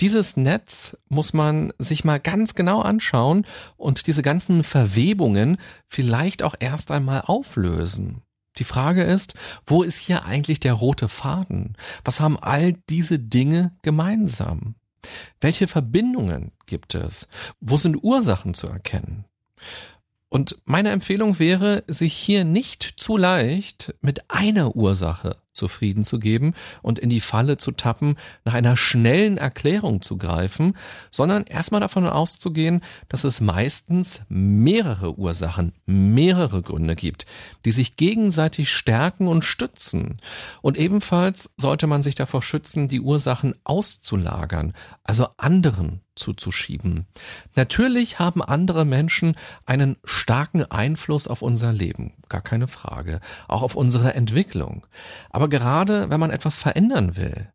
Dieses 0.00 0.36
Netz 0.36 0.96
muss 1.08 1.32
man 1.32 1.72
sich 1.78 2.04
mal 2.04 2.20
ganz 2.20 2.54
genau 2.54 2.80
anschauen 2.80 3.46
und 3.76 4.06
diese 4.06 4.22
ganzen 4.22 4.64
Verwebungen 4.64 5.58
vielleicht 5.88 6.42
auch 6.42 6.54
erst 6.58 6.90
einmal 6.90 7.22
auflösen. 7.22 8.22
Die 8.58 8.64
Frage 8.64 9.04
ist, 9.04 9.34
wo 9.66 9.82
ist 9.82 9.98
hier 9.98 10.24
eigentlich 10.24 10.60
der 10.60 10.74
rote 10.74 11.08
Faden? 11.08 11.76
Was 12.04 12.20
haben 12.20 12.38
all 12.38 12.74
diese 12.88 13.18
Dinge 13.18 13.76
gemeinsam? 13.82 14.74
Welche 15.40 15.68
Verbindungen 15.68 16.52
gibt 16.66 16.94
es? 16.94 17.28
Wo 17.60 17.76
sind 17.76 18.02
Ursachen 18.02 18.54
zu 18.54 18.66
erkennen? 18.66 19.24
Und 20.28 20.58
meine 20.64 20.90
Empfehlung 20.90 21.38
wäre, 21.38 21.82
sich 21.88 22.14
hier 22.14 22.44
nicht 22.44 22.82
zu 22.82 23.16
leicht 23.16 23.94
mit 24.00 24.30
einer 24.30 24.76
Ursache 24.76 25.36
zufrieden 25.60 26.04
zu 26.04 26.18
geben 26.18 26.54
und 26.82 26.98
in 26.98 27.10
die 27.10 27.20
Falle 27.20 27.58
zu 27.58 27.70
tappen, 27.70 28.16
nach 28.44 28.54
einer 28.54 28.76
schnellen 28.76 29.36
Erklärung 29.36 30.02
zu 30.02 30.16
greifen, 30.16 30.76
sondern 31.10 31.44
erstmal 31.44 31.80
davon 31.80 32.06
auszugehen, 32.06 32.80
dass 33.08 33.24
es 33.24 33.40
meistens 33.40 34.22
mehrere 34.28 35.18
Ursachen, 35.18 35.72
mehrere 35.86 36.62
Gründe 36.62 36.96
gibt, 36.96 37.26
die 37.64 37.72
sich 37.72 37.96
gegenseitig 37.96 38.72
stärken 38.72 39.28
und 39.28 39.44
stützen. 39.44 40.18
Und 40.62 40.78
ebenfalls 40.78 41.54
sollte 41.56 41.86
man 41.86 42.02
sich 42.02 42.14
davor 42.14 42.42
schützen, 42.42 42.88
die 42.88 43.00
Ursachen 43.00 43.54
auszulagern, 43.64 44.72
also 45.04 45.28
anderen 45.36 46.00
zuzuschieben. 46.14 47.06
Natürlich 47.56 48.18
haben 48.18 48.42
andere 48.42 48.84
Menschen 48.84 49.36
einen 49.66 49.96
starken 50.04 50.64
Einfluss 50.64 51.26
auf 51.26 51.42
unser 51.42 51.72
Leben, 51.72 52.12
gar 52.28 52.42
keine 52.42 52.68
Frage, 52.68 53.20
auch 53.48 53.62
auf 53.62 53.74
unsere 53.74 54.14
Entwicklung. 54.14 54.86
Aber 55.30 55.48
gerade 55.50 56.10
wenn 56.10 56.20
man 56.20 56.30
etwas 56.30 56.56
verändern 56.56 57.16
will, 57.16 57.52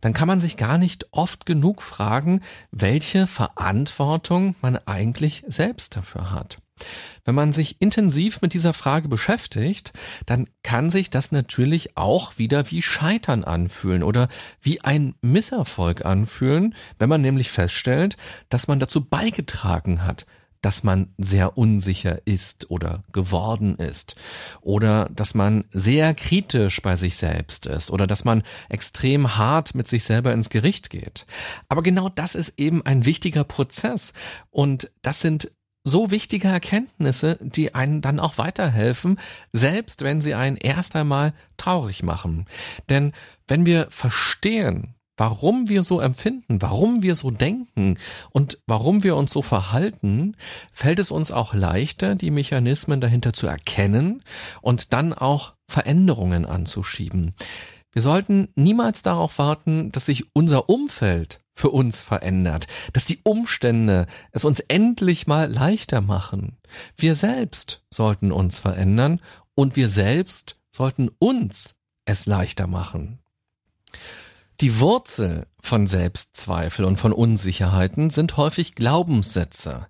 dann 0.00 0.12
kann 0.12 0.28
man 0.28 0.40
sich 0.40 0.56
gar 0.56 0.78
nicht 0.78 1.08
oft 1.10 1.46
genug 1.46 1.82
fragen, 1.82 2.42
welche 2.70 3.26
Verantwortung 3.26 4.54
man 4.60 4.78
eigentlich 4.86 5.44
selbst 5.48 5.96
dafür 5.96 6.30
hat. 6.30 6.58
Wenn 7.24 7.34
man 7.34 7.52
sich 7.52 7.80
intensiv 7.80 8.40
mit 8.40 8.54
dieser 8.54 8.72
Frage 8.72 9.08
beschäftigt, 9.08 9.92
dann 10.26 10.48
kann 10.62 10.90
sich 10.90 11.10
das 11.10 11.32
natürlich 11.32 11.96
auch 11.96 12.38
wieder 12.38 12.70
wie 12.70 12.82
Scheitern 12.82 13.44
anfühlen 13.44 14.02
oder 14.02 14.28
wie 14.62 14.80
ein 14.82 15.14
Misserfolg 15.20 16.04
anfühlen, 16.04 16.74
wenn 16.98 17.08
man 17.08 17.20
nämlich 17.20 17.50
feststellt, 17.50 18.16
dass 18.48 18.68
man 18.68 18.78
dazu 18.78 19.04
beigetragen 19.04 20.04
hat, 20.04 20.26
dass 20.60 20.82
man 20.82 21.14
sehr 21.18 21.56
unsicher 21.56 22.26
ist 22.26 22.70
oder 22.70 23.04
geworden 23.12 23.76
ist 23.76 24.16
oder 24.60 25.08
dass 25.10 25.34
man 25.34 25.64
sehr 25.72 26.14
kritisch 26.14 26.82
bei 26.82 26.96
sich 26.96 27.16
selbst 27.16 27.66
ist 27.66 27.90
oder 27.90 28.06
dass 28.06 28.24
man 28.24 28.42
extrem 28.68 29.36
hart 29.36 29.74
mit 29.74 29.88
sich 29.88 30.04
selber 30.04 30.32
ins 30.32 30.50
Gericht 30.50 30.90
geht. 30.90 31.26
Aber 31.68 31.82
genau 31.82 32.08
das 32.08 32.34
ist 32.34 32.54
eben 32.56 32.84
ein 32.84 33.04
wichtiger 33.04 33.44
Prozess 33.44 34.12
und 34.50 34.90
das 35.02 35.20
sind 35.20 35.52
so 35.84 36.10
wichtige 36.10 36.48
Erkenntnisse, 36.48 37.38
die 37.40 37.74
einen 37.74 38.02
dann 38.02 38.20
auch 38.20 38.38
weiterhelfen, 38.38 39.18
selbst 39.52 40.02
wenn 40.02 40.20
sie 40.20 40.34
einen 40.34 40.56
erst 40.56 40.94
einmal 40.94 41.32
traurig 41.56 42.02
machen. 42.02 42.46
Denn 42.88 43.12
wenn 43.46 43.64
wir 43.64 43.86
verstehen, 43.90 44.94
warum 45.18 45.68
wir 45.68 45.82
so 45.82 46.00
empfinden, 46.00 46.62
warum 46.62 47.02
wir 47.02 47.14
so 47.14 47.30
denken 47.30 47.98
und 48.30 48.58
warum 48.66 49.02
wir 49.02 49.16
uns 49.16 49.32
so 49.32 49.42
verhalten, 49.42 50.36
fällt 50.72 50.98
es 51.00 51.10
uns 51.10 51.30
auch 51.30 51.52
leichter, 51.52 52.14
die 52.14 52.30
Mechanismen 52.30 53.00
dahinter 53.00 53.34
zu 53.34 53.46
erkennen 53.46 54.22
und 54.62 54.92
dann 54.94 55.12
auch 55.12 55.54
Veränderungen 55.68 56.46
anzuschieben. 56.46 57.34
Wir 57.92 58.02
sollten 58.02 58.48
niemals 58.54 59.02
darauf 59.02 59.38
warten, 59.38 59.90
dass 59.92 60.06
sich 60.06 60.24
unser 60.34 60.68
Umfeld 60.68 61.40
für 61.52 61.70
uns 61.70 62.00
verändert, 62.00 62.68
dass 62.92 63.04
die 63.04 63.20
Umstände 63.24 64.06
es 64.30 64.44
uns 64.44 64.60
endlich 64.60 65.26
mal 65.26 65.50
leichter 65.50 66.00
machen. 66.00 66.58
Wir 66.96 67.16
selbst 67.16 67.82
sollten 67.90 68.30
uns 68.30 68.60
verändern 68.60 69.20
und 69.56 69.74
wir 69.74 69.88
selbst 69.88 70.60
sollten 70.70 71.10
uns 71.18 71.74
es 72.04 72.26
leichter 72.26 72.68
machen. 72.68 73.18
Die 74.60 74.80
Wurzel 74.80 75.46
von 75.60 75.86
Selbstzweifel 75.86 76.84
und 76.84 76.96
von 76.96 77.12
Unsicherheiten 77.12 78.10
sind 78.10 78.36
häufig 78.36 78.74
Glaubenssätze. 78.74 79.86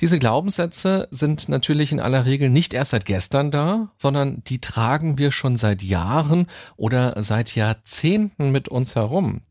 Diese 0.00 0.18
Glaubenssätze 0.18 1.06
sind 1.12 1.48
natürlich 1.48 1.92
in 1.92 2.00
aller 2.00 2.26
Regel 2.26 2.50
nicht 2.50 2.74
erst 2.74 2.90
seit 2.90 3.04
gestern 3.04 3.52
da, 3.52 3.92
sondern 3.98 4.42
die 4.42 4.60
tragen 4.60 5.16
wir 5.16 5.30
schon 5.30 5.56
seit 5.56 5.80
Jahren 5.82 6.48
oder 6.76 7.22
seit 7.22 7.54
Jahrzehnten 7.54 8.50
mit 8.50 8.68
uns 8.68 8.96
herum. 8.96 9.42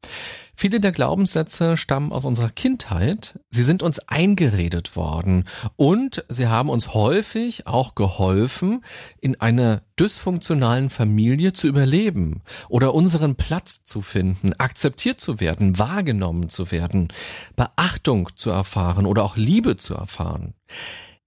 Viele 0.61 0.81
der 0.81 0.91
Glaubenssätze 0.91 1.77
stammen 1.77 2.11
aus 2.11 2.25
unserer 2.25 2.49
Kindheit. 2.49 3.39
Sie 3.49 3.63
sind 3.63 3.81
uns 3.81 3.99
eingeredet 4.09 4.97
worden 4.97 5.45
und 5.77 6.25
sie 6.27 6.47
haben 6.47 6.67
uns 6.67 6.93
häufig 6.93 7.65
auch 7.65 7.95
geholfen, 7.95 8.83
in 9.21 9.39
einer 9.39 9.83
dysfunktionalen 9.97 10.89
Familie 10.89 11.53
zu 11.53 11.69
überleben 11.69 12.41
oder 12.67 12.93
unseren 12.93 13.35
Platz 13.35 13.85
zu 13.85 14.01
finden, 14.01 14.51
akzeptiert 14.51 15.21
zu 15.21 15.39
werden, 15.39 15.79
wahrgenommen 15.79 16.49
zu 16.49 16.71
werden, 16.71 17.07
Beachtung 17.55 18.27
zu 18.35 18.49
erfahren 18.49 19.05
oder 19.05 19.23
auch 19.23 19.37
Liebe 19.37 19.77
zu 19.77 19.93
erfahren. 19.93 20.55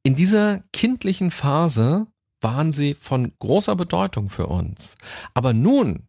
In 0.03 0.15
dieser 0.15 0.63
kindlichen 0.75 1.31
Phase 1.31 2.07
waren 2.43 2.71
sie 2.71 2.93
von 2.93 3.33
großer 3.39 3.77
Bedeutung 3.77 4.29
für 4.29 4.49
uns. 4.49 4.95
Aber 5.33 5.55
nun, 5.55 6.07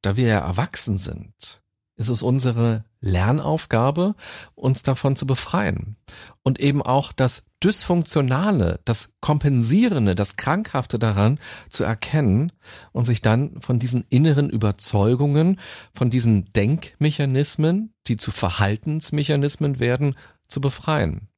da 0.00 0.16
wir 0.16 0.28
ja 0.28 0.38
erwachsen 0.38 0.96
sind, 0.96 1.61
ist 1.96 2.08
es 2.08 2.22
unsere 2.22 2.84
Lernaufgabe, 3.00 4.14
uns 4.54 4.82
davon 4.82 5.16
zu 5.16 5.26
befreien 5.26 5.96
und 6.42 6.60
eben 6.60 6.82
auch 6.82 7.12
das 7.12 7.44
Dysfunktionale, 7.62 8.80
das 8.84 9.12
Kompensierende, 9.20 10.14
das 10.14 10.36
Krankhafte 10.36 10.98
daran 10.98 11.38
zu 11.68 11.84
erkennen 11.84 12.52
und 12.92 13.04
sich 13.04 13.20
dann 13.20 13.60
von 13.60 13.78
diesen 13.78 14.04
inneren 14.08 14.50
Überzeugungen, 14.50 15.60
von 15.94 16.10
diesen 16.10 16.52
Denkmechanismen, 16.52 17.94
die 18.08 18.16
zu 18.16 18.30
Verhaltensmechanismen 18.30 19.78
werden, 19.78 20.16
zu 20.48 20.60
befreien. 20.60 21.28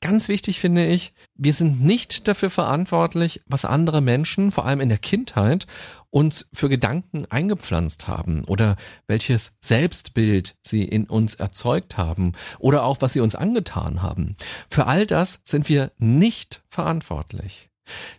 Ganz 0.00 0.28
wichtig 0.28 0.60
finde 0.60 0.86
ich, 0.86 1.12
wir 1.34 1.52
sind 1.52 1.82
nicht 1.82 2.28
dafür 2.28 2.50
verantwortlich, 2.50 3.42
was 3.46 3.64
andere 3.64 4.00
Menschen, 4.00 4.52
vor 4.52 4.64
allem 4.64 4.80
in 4.80 4.88
der 4.88 4.98
Kindheit, 4.98 5.66
uns 6.10 6.48
für 6.52 6.68
Gedanken 6.68 7.26
eingepflanzt 7.26 8.08
haben 8.08 8.44
oder 8.44 8.76
welches 9.06 9.52
Selbstbild 9.60 10.56
sie 10.62 10.84
in 10.84 11.04
uns 11.04 11.34
erzeugt 11.34 11.96
haben 11.96 12.32
oder 12.58 12.84
auch 12.84 12.98
was 13.00 13.12
sie 13.12 13.20
uns 13.20 13.34
angetan 13.34 14.02
haben. 14.02 14.36
Für 14.70 14.86
all 14.86 15.06
das 15.06 15.40
sind 15.44 15.68
wir 15.68 15.92
nicht 15.98 16.62
verantwortlich. 16.68 17.68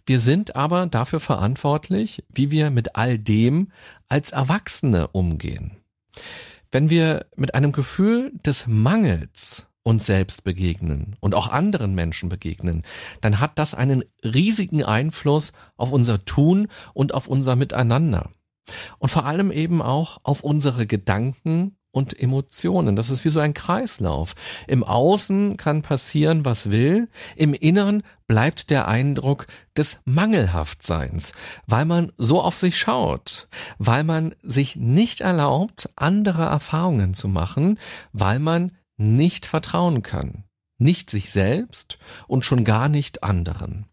Wir 0.06 0.20
sind 0.20 0.56
aber 0.56 0.88
dafür 0.88 1.20
verantwortlich, 1.20 2.24
wie 2.30 2.52
wir 2.52 2.72
mit 2.72 2.96
all 2.96 3.20
dem 3.20 3.72
als 4.08 4.32
Erwachsene 4.32 5.08
umgehen. 5.10 5.78
Wenn 6.72 6.90
wir 6.90 7.26
mit 7.36 7.56
einem 7.56 7.72
Gefühl 7.72 8.32
des 8.46 8.68
Mangels 8.68 9.69
uns 9.84 10.06
selbst 10.06 10.44
begegnen 10.44 11.16
und 11.20 11.36
auch 11.36 11.50
anderen 11.50 11.96
Menschen 11.96 12.30
begegnen, 12.30 12.84
dann 13.22 13.40
hat 13.40 13.58
das 13.58 13.74
einen 13.74 14.04
riesigen 14.24 14.84
Einfluss 14.84 15.54
auf 15.78 15.92
unser 15.92 16.26
Tun 16.26 16.68
und 16.94 17.14
auf 17.14 17.28
unser 17.28 17.56
Miteinander. 17.56 18.32
Und 19.00 19.10
vor 19.10 19.26
allem 19.26 19.52
eben 19.52 19.82
auch 19.82 20.20
auf 20.24 20.44
unsere 20.44 20.86
Gedanken 20.86 21.76
und 21.92 22.20
Emotionen. 22.20 22.96
Das 22.96 23.10
ist 23.10 23.26
wie 23.26 23.30
so 23.30 23.40
ein 23.40 23.54
Kreislauf. 23.54 24.36
Im 24.68 24.84
Außen 24.84 25.58
kann 25.58 25.82
passieren, 25.82 26.46
was 26.46 26.70
will. 26.70 27.10
Im 27.36 27.54
Inneren 27.54 28.04
bleibt 28.28 28.70
der 28.70 28.88
Eindruck 28.88 29.48
des 29.76 30.00
Mangelhaftseins, 30.06 31.34
weil 31.66 31.86
man 31.86 32.12
so 32.18 32.42
auf 32.42 32.58
sich 32.58 32.78
schaut, 32.78 33.48
weil 33.80 34.04
man 34.04 34.36
sich 34.44 34.76
nicht 34.76 35.22
erlaubt, 35.22 35.90
andere 35.96 36.44
Erfahrungen 36.44 37.16
zu 37.16 37.28
machen, 37.28 37.80
weil 38.14 38.38
man 38.38 38.72
nicht 39.00 39.46
vertrauen 39.46 40.04
kann, 40.04 40.44
nicht 40.78 41.10
sich 41.10 41.32
selbst 41.32 41.98
und 42.28 42.46
schon 42.46 42.64
gar 42.64 42.90
nicht 42.90 43.24
anderen. 43.24 43.86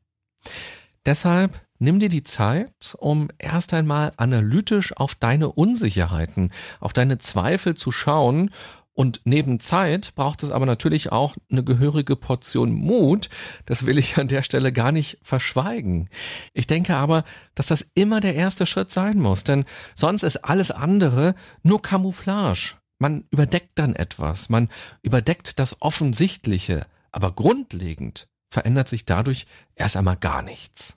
Deshalb 1.04 1.60
nimm 1.78 2.00
dir 2.00 2.08
die 2.08 2.24
Zeit, 2.24 2.96
um 2.98 3.28
erst 3.38 3.72
einmal 3.72 4.12
analytisch 4.16 4.96
auf 4.96 5.14
deine 5.14 5.50
Unsicherheiten, 5.52 6.52
auf 6.80 6.92
deine 6.92 7.18
Zweifel 7.18 7.74
zu 7.74 7.92
schauen 7.92 8.50
und 8.96 9.20
neben 9.24 9.60
Zeit 9.60 10.14
braucht 10.14 10.42
es 10.42 10.50
aber 10.50 10.64
natürlich 10.64 11.12
auch 11.12 11.36
eine 11.50 11.62
gehörige 11.62 12.16
Portion 12.16 12.72
Mut. 12.72 13.28
Das 13.66 13.84
will 13.84 13.98
ich 13.98 14.16
an 14.16 14.26
der 14.26 14.42
Stelle 14.42 14.72
gar 14.72 14.90
nicht 14.90 15.18
verschweigen. 15.20 16.08
Ich 16.54 16.66
denke 16.66 16.96
aber, 16.96 17.24
dass 17.54 17.66
das 17.66 17.82
immer 17.94 18.20
der 18.20 18.34
erste 18.34 18.64
Schritt 18.64 18.90
sein 18.90 19.18
muss, 19.18 19.44
denn 19.44 19.66
sonst 19.94 20.22
ist 20.22 20.38
alles 20.38 20.70
andere 20.70 21.34
nur 21.62 21.82
Camouflage. 21.82 22.76
Man 22.98 23.26
überdeckt 23.30 23.78
dann 23.78 23.94
etwas, 23.94 24.48
man 24.48 24.70
überdeckt 25.02 25.58
das 25.58 25.80
Offensichtliche, 25.82 26.86
aber 27.12 27.32
grundlegend 27.32 28.28
verändert 28.50 28.88
sich 28.88 29.04
dadurch 29.04 29.46
erst 29.74 29.96
einmal 29.96 30.16
gar 30.16 30.42
nichts. 30.42 30.94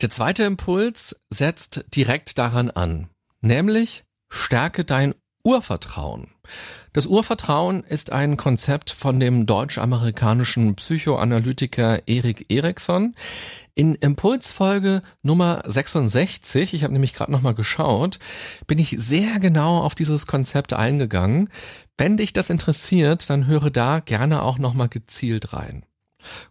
Der 0.00 0.10
zweite 0.10 0.44
Impuls 0.44 1.20
setzt 1.30 1.84
direkt 1.94 2.38
daran 2.38 2.70
an, 2.70 3.08
nämlich 3.40 4.04
stärke 4.28 4.84
dein 4.84 5.14
Urvertrauen. 5.44 6.28
Das 6.94 7.06
Urvertrauen 7.06 7.84
ist 7.84 8.12
ein 8.12 8.38
Konzept 8.38 8.90
von 8.90 9.20
dem 9.20 9.44
deutsch-amerikanischen 9.44 10.74
Psychoanalytiker 10.74 12.08
Erik 12.08 12.46
Erikson. 12.48 13.14
In 13.74 13.94
Impulsfolge 13.94 15.02
Nummer 15.22 15.62
66, 15.66 16.72
ich 16.72 16.82
habe 16.82 16.94
nämlich 16.94 17.12
gerade 17.12 17.30
nochmal 17.30 17.54
geschaut, 17.54 18.18
bin 18.66 18.78
ich 18.78 18.96
sehr 18.98 19.38
genau 19.38 19.80
auf 19.80 19.94
dieses 19.94 20.26
Konzept 20.26 20.72
eingegangen. 20.72 21.50
Wenn 21.98 22.16
dich 22.16 22.32
das 22.32 22.48
interessiert, 22.48 23.28
dann 23.28 23.46
höre 23.46 23.70
da 23.70 24.00
gerne 24.00 24.42
auch 24.42 24.58
nochmal 24.58 24.88
gezielt 24.88 25.52
rein. 25.52 25.84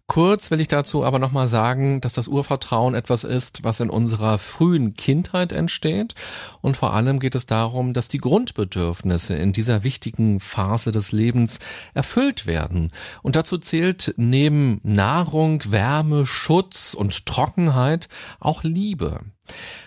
Kurz 0.06 0.50
will 0.50 0.60
ich 0.60 0.68
dazu 0.68 1.04
aber 1.04 1.18
nochmal 1.18 1.48
sagen, 1.48 2.00
dass 2.00 2.12
das 2.12 2.28
Urvertrauen 2.28 2.94
etwas 2.94 3.24
ist, 3.24 3.64
was 3.64 3.80
in 3.80 3.90
unserer 3.90 4.38
frühen 4.38 4.94
Kindheit 4.94 5.52
entsteht. 5.52 6.14
Und 6.60 6.76
vor 6.76 6.92
allem 6.92 7.20
geht 7.20 7.34
es 7.34 7.46
darum, 7.46 7.92
dass 7.92 8.08
die 8.08 8.18
Grundbedürfnisse 8.18 9.34
in 9.34 9.52
dieser 9.52 9.82
wichtigen 9.82 10.40
Phase 10.40 10.92
des 10.92 11.12
Lebens 11.12 11.58
erfüllt 11.94 12.46
werden. 12.46 12.92
Und 13.22 13.36
dazu 13.36 13.58
zählt 13.58 14.14
neben 14.16 14.80
Nahrung, 14.82 15.62
Wärme, 15.66 16.26
Schutz 16.26 16.94
und 16.94 17.26
Trockenheit 17.26 18.08
auch 18.40 18.62
Liebe. 18.62 19.20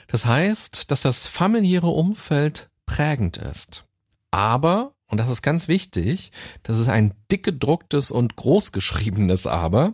Das 0.07 0.25
heißt, 0.25 0.91
dass 0.91 1.01
das 1.01 1.27
familiäre 1.27 1.87
Umfeld 1.87 2.69
prägend 2.85 3.37
ist. 3.37 3.85
Aber 4.31 4.93
und 5.09 5.19
das 5.19 5.29
ist 5.29 5.41
ganz 5.41 5.67
wichtig, 5.67 6.31
das 6.63 6.79
ist 6.79 6.89
ein 6.89 7.13
dick 7.31 7.43
gedrucktes 7.43 8.11
und 8.11 8.35
großgeschriebenes 8.35 9.47
Aber, 9.47 9.93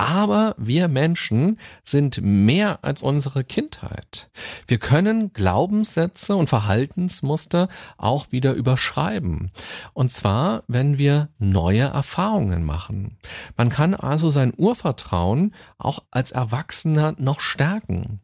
aber 0.00 0.54
wir 0.56 0.88
Menschen 0.88 1.58
sind 1.84 2.22
mehr 2.22 2.78
als 2.80 3.02
unsere 3.02 3.44
Kindheit. 3.44 4.30
Wir 4.66 4.78
können 4.78 5.34
Glaubenssätze 5.34 6.36
und 6.36 6.48
Verhaltensmuster 6.48 7.68
auch 7.98 8.32
wieder 8.32 8.54
überschreiben. 8.54 9.50
Und 9.92 10.10
zwar, 10.10 10.62
wenn 10.68 10.96
wir 10.96 11.28
neue 11.38 11.82
Erfahrungen 11.82 12.64
machen. 12.64 13.18
Man 13.58 13.68
kann 13.68 13.92
also 13.92 14.30
sein 14.30 14.54
Urvertrauen 14.56 15.54
auch 15.76 16.02
als 16.10 16.30
Erwachsener 16.30 17.14
noch 17.18 17.40
stärken. 17.40 18.22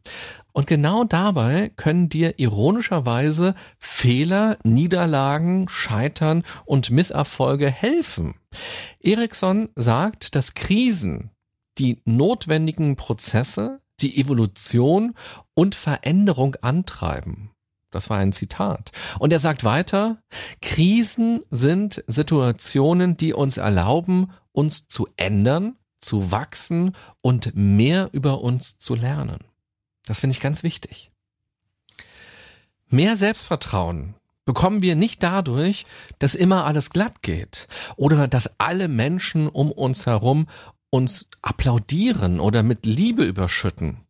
Und 0.53 0.65
genau 0.65 1.03
dabei 1.03 1.69
können 1.75 2.09
dir 2.09 2.39
ironischerweise 2.39 3.53
Fehler, 3.77 4.57
Niederlagen, 4.63 5.69
Scheitern 5.69 6.41
und 6.65 6.89
Misserfolge 6.89 7.69
helfen. 7.69 8.33
Ericsson 8.99 9.69
sagt, 9.75 10.33
dass 10.33 10.55
Krisen 10.55 11.29
die 11.77 12.01
notwendigen 12.05 12.95
Prozesse, 12.95 13.81
die 13.99 14.19
Evolution 14.19 15.15
und 15.53 15.75
Veränderung 15.75 16.55
antreiben. 16.61 17.51
Das 17.91 18.09
war 18.09 18.17
ein 18.17 18.33
Zitat. 18.33 18.91
Und 19.17 19.31
er 19.31 19.39
sagt 19.39 19.63
weiter, 19.63 20.21
Krisen 20.61 21.41
sind 21.49 22.03
Situationen, 22.07 23.17
die 23.17 23.33
uns 23.33 23.57
erlauben, 23.57 24.31
uns 24.51 24.87
zu 24.87 25.07
ändern, 25.15 25.77
zu 26.01 26.31
wachsen 26.31 26.95
und 27.21 27.55
mehr 27.55 28.09
über 28.11 28.41
uns 28.41 28.77
zu 28.77 28.95
lernen. 28.95 29.45
Das 30.05 30.19
finde 30.19 30.35
ich 30.35 30.41
ganz 30.41 30.63
wichtig. 30.63 31.11
Mehr 32.89 33.17
Selbstvertrauen 33.17 34.15
bekommen 34.45 34.81
wir 34.81 34.95
nicht 34.95 35.21
dadurch, 35.23 35.85
dass 36.19 36.33
immer 36.33 36.65
alles 36.65 36.89
glatt 36.89 37.21
geht 37.21 37.67
oder 37.97 38.27
dass 38.27 38.49
alle 38.59 38.87
Menschen 38.87 39.47
um 39.47 39.71
uns 39.71 40.05
herum 40.05 40.47
uns 40.89 41.29
applaudieren 41.41 42.39
oder 42.39 42.63
mit 42.63 42.85
Liebe 42.85 43.23
überschütten. 43.23 44.01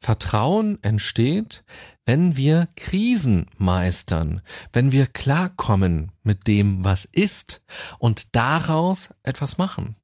Vertrauen 0.00 0.82
entsteht, 0.82 1.64
wenn 2.04 2.36
wir 2.36 2.68
Krisen 2.76 3.46
meistern, 3.56 4.42
wenn 4.72 4.92
wir 4.92 5.06
klarkommen 5.06 6.12
mit 6.22 6.46
dem, 6.46 6.84
was 6.84 7.06
ist 7.06 7.64
und 7.98 8.34
daraus 8.36 9.14
etwas 9.22 9.56
machen. 9.56 9.96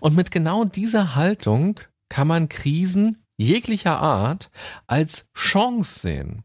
Und 0.00 0.14
mit 0.14 0.30
genau 0.30 0.64
dieser 0.64 1.14
Haltung 1.14 1.80
kann 2.08 2.28
man 2.28 2.48
Krisen 2.48 3.24
jeglicher 3.38 3.98
Art 3.98 4.50
als 4.86 5.28
Chance 5.34 6.00
sehen. 6.00 6.44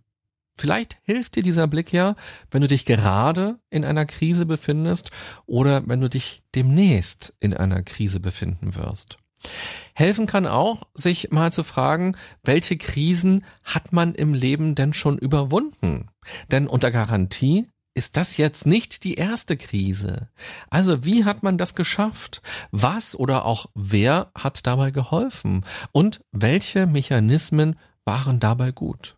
Vielleicht 0.58 0.98
hilft 1.04 1.36
dir 1.36 1.44
dieser 1.44 1.68
Blick 1.68 1.92
ja, 1.92 2.16
wenn 2.50 2.62
du 2.62 2.68
dich 2.68 2.86
gerade 2.86 3.60
in 3.70 3.84
einer 3.84 4.06
Krise 4.06 4.46
befindest 4.46 5.12
oder 5.46 5.88
wenn 5.88 6.00
du 6.00 6.10
dich 6.10 6.44
demnächst 6.56 7.34
in 7.40 7.54
einer 7.54 7.84
Krise 7.84 8.20
befinden 8.20 8.76
wirst. 8.76 9.18
Helfen 9.94 10.28
kann 10.28 10.48
auch, 10.48 10.84
sich 10.94 11.32
mal 11.32 11.52
zu 11.52 11.64
fragen, 11.64 12.16
welche 12.44 12.78
Krisen 12.78 13.46
hat 13.64 13.94
man 13.94 14.16
im 14.16 14.34
Leben 14.34 14.76
denn 14.76 14.94
schon 14.94 15.18
überwunden? 15.18 16.08
Denn 16.52 16.68
unter 16.68 16.90
Garantie 16.90 17.68
ist 17.94 18.18
das 18.18 18.38
jetzt 18.38 18.66
nicht 18.66 19.04
die 19.04 19.16
erste 19.16 19.56
Krise. 19.56 20.30
Also 20.70 21.06
wie 21.06 21.24
hat 21.24 21.44
man 21.44 21.58
das 21.58 21.76
geschafft? 21.76 22.42
Was 22.72 23.16
oder 23.16 23.46
auch 23.46 23.68
wer 23.74 24.32
hat 24.36 24.68
dabei 24.68 24.92
geholfen? 24.92 25.66
Und 25.92 26.20
welche 26.32 26.88
Mechanismen 26.88 27.80
waren 28.04 28.40
dabei 28.40 28.72
gut? 28.72 29.16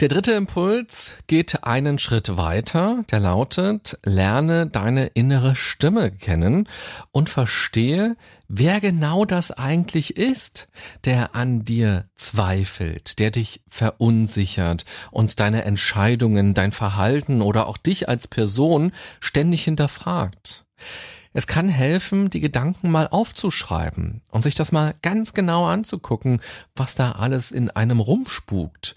Der 0.00 0.08
dritte 0.08 0.30
Impuls 0.30 1.16
geht 1.26 1.64
einen 1.64 1.98
Schritt 1.98 2.36
weiter, 2.36 3.02
der 3.10 3.18
lautet, 3.18 3.98
lerne 4.04 4.68
deine 4.68 5.06
innere 5.06 5.56
Stimme 5.56 6.12
kennen 6.12 6.68
und 7.10 7.28
verstehe, 7.28 8.16
wer 8.46 8.80
genau 8.80 9.24
das 9.24 9.50
eigentlich 9.50 10.16
ist, 10.16 10.68
der 11.04 11.34
an 11.34 11.64
dir 11.64 12.04
zweifelt, 12.14 13.18
der 13.18 13.32
dich 13.32 13.60
verunsichert 13.66 14.84
und 15.10 15.40
deine 15.40 15.64
Entscheidungen, 15.64 16.54
dein 16.54 16.70
Verhalten 16.70 17.42
oder 17.42 17.66
auch 17.66 17.76
dich 17.76 18.08
als 18.08 18.28
Person 18.28 18.92
ständig 19.18 19.64
hinterfragt. 19.64 20.64
Es 21.34 21.46
kann 21.46 21.68
helfen, 21.68 22.30
die 22.30 22.40
Gedanken 22.40 22.90
mal 22.90 23.08
aufzuschreiben 23.08 24.22
und 24.30 24.42
sich 24.42 24.54
das 24.54 24.72
mal 24.72 24.94
ganz 25.02 25.34
genau 25.34 25.66
anzugucken, 25.66 26.40
was 26.74 26.94
da 26.94 27.12
alles 27.12 27.50
in 27.50 27.68
einem 27.68 28.00
rumspukt 28.00 28.94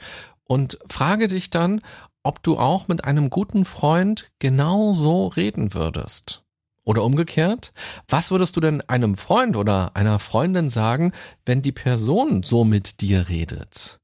und 0.52 0.78
frage 0.90 1.30
dich 1.30 1.50
dann, 1.50 1.80
ob 2.24 2.44
du 2.44 2.58
auch 2.58 2.90
mit 2.90 3.06
einem 3.06 3.30
guten 3.30 3.64
Freund 3.64 4.30
genau 4.40 4.92
so 4.92 5.28
reden 5.28 5.74
würdest. 5.74 6.44
Oder 6.84 7.06
umgekehrt, 7.06 7.72
was 8.10 8.32
würdest 8.32 8.58
du 8.58 8.60
denn 8.60 8.82
einem 8.82 9.16
Freund 9.16 9.56
oder 9.56 9.96
einer 9.96 10.20
Freundin 10.20 10.70
sagen, 10.70 11.14
wenn 11.46 11.62
die 11.62 11.72
Person 11.72 12.44
so 12.44 12.66
mit 12.66 13.00
dir 13.00 13.30
redet? 13.30 14.02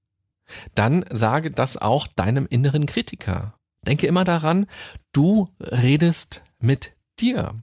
Dann 0.74 1.04
sage 1.10 1.52
das 1.52 1.76
auch 1.76 2.08
deinem 2.08 2.48
inneren 2.50 2.86
Kritiker. 2.86 3.56
Denke 3.86 4.08
immer 4.08 4.24
daran, 4.24 4.68
du 5.12 5.50
redest 5.60 6.44
mit 6.60 6.94
dir. 7.20 7.62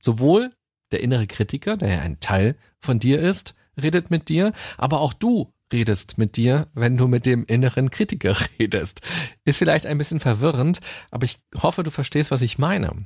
Sowohl 0.00 0.54
der 0.90 1.02
innere 1.02 1.26
Kritiker, 1.26 1.76
der 1.76 1.90
ja 1.90 2.00
ein 2.00 2.18
Teil 2.20 2.56
von 2.80 2.98
dir 2.98 3.20
ist, 3.20 3.54
redet 3.76 4.10
mit 4.10 4.30
dir, 4.30 4.54
aber 4.78 5.02
auch 5.02 5.12
du 5.12 5.52
redest 5.72 6.18
mit 6.18 6.36
dir, 6.36 6.68
wenn 6.74 6.96
du 6.96 7.08
mit 7.08 7.26
dem 7.26 7.44
inneren 7.44 7.90
Kritiker 7.90 8.36
redest. 8.58 9.00
Ist 9.44 9.58
vielleicht 9.58 9.86
ein 9.86 9.98
bisschen 9.98 10.20
verwirrend, 10.20 10.80
aber 11.10 11.24
ich 11.24 11.38
hoffe, 11.56 11.82
du 11.82 11.90
verstehst, 11.90 12.30
was 12.30 12.42
ich 12.42 12.58
meine. 12.58 13.04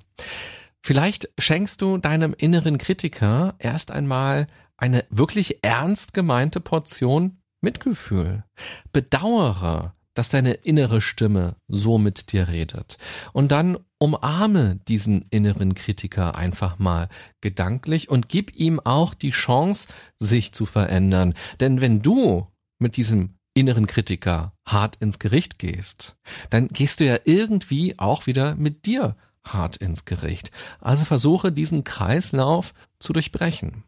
Vielleicht 0.83 1.29
schenkst 1.39 1.83
du 1.83 1.99
deinem 1.99 2.35
inneren 2.37 2.79
Kritiker 2.79 3.55
erst 3.59 3.91
einmal 3.91 4.47
eine 4.77 5.05
wirklich 5.11 5.63
ernst 5.63 6.15
gemeinte 6.15 6.61
Portion 6.61 7.39
Mitgefühl. 7.61 8.45
Bedauere, 8.93 9.95
dass 10.15 10.31
deine 10.31 10.53
innere 10.53 11.01
Stimme 11.01 11.57
so 11.69 11.99
mit 11.99 12.33
dir 12.33 12.49
redet. 12.49 12.97
Und 13.33 13.53
dann 13.53 13.79
umarme 13.99 14.81
diesen 14.89 15.23
inneren 15.31 15.75
Kritiker 15.75 16.35
einfach 16.35 16.79
mal 16.79 17.09
gedanklich 17.41 18.09
und 18.09 18.29
gib 18.29 18.57
ihm 18.57 18.81
auch 18.81 19.15
die 19.15 19.31
Chance, 19.31 19.89
sich 20.19 20.53
zu 20.53 20.67
verändern. 20.67 21.35
Denn 21.61 21.81
wenn 21.81 22.01
du 22.03 22.49
mit 22.81 22.97
diesem 22.97 23.35
inneren 23.55 23.87
Kritiker 23.87 24.53
hart 24.67 24.97
ins 24.97 25.19
Gericht 25.19 25.59
gehst, 25.59 26.17
dann 26.51 26.69
gehst 26.69 27.01
du 27.01 27.07
ja 27.07 27.19
irgendwie 27.25 27.99
auch 27.99 28.27
wieder 28.27 28.55
mit 28.57 28.87
dir 28.87 29.17
hart 29.45 29.77
ins 29.77 30.05
Gericht. 30.05 30.51
Also 30.81 31.05
versuche 31.05 31.53
diesen 31.53 31.85
Kreislauf 31.85 32.75
zu 32.99 33.13
durchbrechen. 33.13 33.85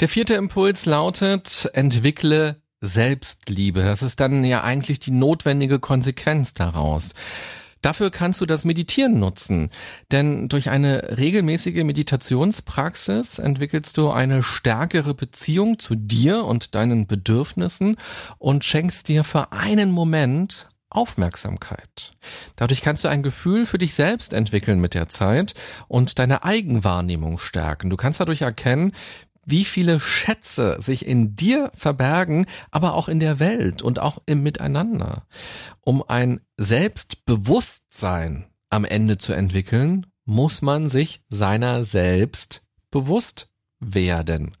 Der 0.00 0.08
vierte 0.08 0.34
Impuls 0.34 0.86
lautet, 0.86 1.70
entwickle 1.72 2.60
Selbstliebe. 2.80 3.82
Das 3.82 4.02
ist 4.02 4.20
dann 4.20 4.44
ja 4.44 4.62
eigentlich 4.62 4.98
die 5.00 5.12
notwendige 5.12 5.78
Konsequenz 5.78 6.52
daraus. 6.52 7.14
Dafür 7.84 8.10
kannst 8.10 8.40
du 8.40 8.46
das 8.46 8.64
Meditieren 8.64 9.20
nutzen, 9.20 9.68
denn 10.10 10.48
durch 10.48 10.70
eine 10.70 11.18
regelmäßige 11.18 11.84
Meditationspraxis 11.84 13.38
entwickelst 13.38 13.98
du 13.98 14.10
eine 14.10 14.42
stärkere 14.42 15.12
Beziehung 15.12 15.78
zu 15.78 15.94
dir 15.94 16.44
und 16.46 16.74
deinen 16.74 17.06
Bedürfnissen 17.06 17.96
und 18.38 18.64
schenkst 18.64 19.08
dir 19.08 19.22
für 19.22 19.52
einen 19.52 19.90
Moment 19.90 20.66
Aufmerksamkeit. 20.88 22.12
Dadurch 22.56 22.80
kannst 22.80 23.04
du 23.04 23.08
ein 23.08 23.22
Gefühl 23.22 23.66
für 23.66 23.78
dich 23.78 23.94
selbst 23.94 24.32
entwickeln 24.32 24.80
mit 24.80 24.94
der 24.94 25.08
Zeit 25.08 25.54
und 25.88 26.18
deine 26.18 26.44
Eigenwahrnehmung 26.44 27.38
stärken. 27.38 27.90
Du 27.90 27.96
kannst 27.96 28.20
dadurch 28.20 28.42
erkennen, 28.42 28.92
wie 29.46 29.64
viele 29.64 30.00
Schätze 30.00 30.76
sich 30.80 31.06
in 31.06 31.36
dir 31.36 31.70
verbergen, 31.76 32.46
aber 32.70 32.94
auch 32.94 33.08
in 33.08 33.20
der 33.20 33.38
Welt 33.38 33.82
und 33.82 33.98
auch 33.98 34.22
im 34.26 34.42
Miteinander. 34.42 35.26
Um 35.80 36.02
ein 36.06 36.40
Selbstbewusstsein 36.56 38.46
am 38.70 38.84
Ende 38.84 39.18
zu 39.18 39.32
entwickeln, 39.32 40.06
muss 40.24 40.62
man 40.62 40.88
sich 40.88 41.22
seiner 41.28 41.84
selbst 41.84 42.62
bewusst 42.90 43.50
werden 43.80 44.56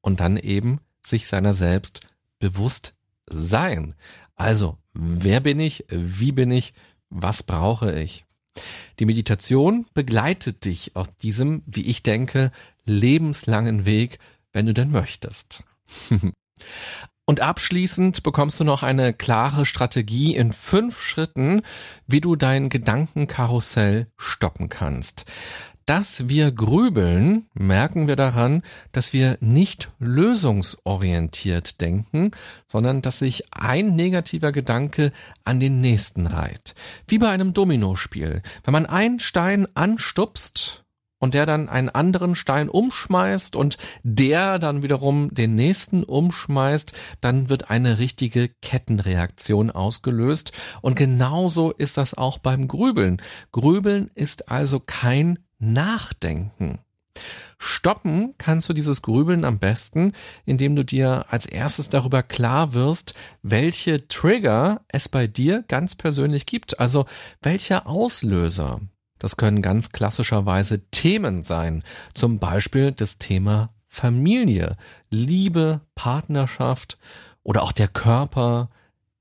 und 0.00 0.20
dann 0.20 0.36
eben 0.36 0.80
sich 1.04 1.26
seiner 1.26 1.54
selbst 1.54 2.00
bewusst 2.38 2.94
sein. 3.26 3.94
Also, 4.34 4.78
wer 4.92 5.40
bin 5.40 5.60
ich? 5.60 5.84
Wie 5.88 6.32
bin 6.32 6.50
ich? 6.50 6.74
Was 7.10 7.42
brauche 7.42 7.92
ich? 7.98 8.24
Die 8.98 9.06
Meditation 9.06 9.86
begleitet 9.94 10.64
dich 10.64 10.94
auf 10.96 11.08
diesem, 11.16 11.62
wie 11.66 11.86
ich 11.86 12.02
denke, 12.02 12.52
lebenslangen 12.84 13.84
Weg, 13.84 14.18
wenn 14.52 14.66
du 14.66 14.74
denn 14.74 14.90
möchtest. 14.90 15.64
Und 17.24 17.40
abschließend 17.40 18.24
bekommst 18.24 18.58
du 18.58 18.64
noch 18.64 18.82
eine 18.82 19.14
klare 19.14 19.64
Strategie 19.64 20.34
in 20.34 20.52
fünf 20.52 21.00
Schritten, 21.00 21.62
wie 22.06 22.20
du 22.20 22.34
dein 22.34 22.68
Gedankenkarussell 22.68 24.08
stoppen 24.16 24.68
kannst. 24.68 25.24
Dass 25.86 26.28
wir 26.28 26.52
grübeln, 26.52 27.46
merken 27.54 28.06
wir 28.06 28.16
daran, 28.16 28.62
dass 28.92 29.12
wir 29.12 29.36
nicht 29.40 29.90
lösungsorientiert 29.98 31.80
denken, 31.80 32.30
sondern 32.66 33.02
dass 33.02 33.18
sich 33.18 33.44
ein 33.52 33.94
negativer 33.96 34.52
Gedanke 34.52 35.12
an 35.44 35.58
den 35.58 35.80
nächsten 35.80 36.26
reiht. 36.26 36.74
Wie 37.08 37.18
bei 37.18 37.28
einem 37.30 37.52
Dominospiel. 37.52 38.42
Wenn 38.64 38.72
man 38.72 38.86
einen 38.86 39.18
Stein 39.18 39.66
anstupst, 39.74 40.82
und 41.22 41.34
der 41.34 41.46
dann 41.46 41.68
einen 41.68 41.88
anderen 41.88 42.34
Stein 42.34 42.68
umschmeißt 42.68 43.54
und 43.54 43.78
der 44.02 44.58
dann 44.58 44.82
wiederum 44.82 45.32
den 45.32 45.54
nächsten 45.54 46.02
umschmeißt, 46.02 46.92
dann 47.20 47.48
wird 47.48 47.70
eine 47.70 48.00
richtige 48.00 48.48
Kettenreaktion 48.48 49.70
ausgelöst. 49.70 50.50
Und 50.80 50.96
genauso 50.96 51.70
ist 51.70 51.96
das 51.96 52.14
auch 52.14 52.38
beim 52.38 52.66
Grübeln. 52.66 53.22
Grübeln 53.52 54.10
ist 54.16 54.48
also 54.50 54.80
kein 54.80 55.38
Nachdenken. 55.62 56.80
Stoppen 57.56 58.34
kannst 58.36 58.68
du 58.68 58.72
dieses 58.72 59.02
Grübeln 59.02 59.44
am 59.44 59.60
besten, 59.60 60.12
indem 60.44 60.74
du 60.74 60.84
dir 60.84 61.26
als 61.28 61.46
erstes 61.46 61.88
darüber 61.88 62.24
klar 62.24 62.74
wirst, 62.74 63.14
welche 63.42 64.08
Trigger 64.08 64.80
es 64.88 65.08
bei 65.08 65.28
dir 65.28 65.64
ganz 65.68 65.94
persönlich 65.94 66.46
gibt, 66.46 66.80
also 66.80 67.06
welche 67.42 67.86
Auslöser. 67.86 68.80
Das 69.20 69.36
können 69.36 69.62
ganz 69.62 69.90
klassischerweise 69.90 70.80
Themen 70.90 71.44
sein, 71.44 71.84
zum 72.12 72.40
Beispiel 72.40 72.90
das 72.90 73.18
Thema 73.18 73.72
Familie, 73.86 74.76
Liebe, 75.10 75.82
Partnerschaft 75.94 76.98
oder 77.44 77.62
auch 77.62 77.72
der 77.72 77.88
Körper, 77.88 78.68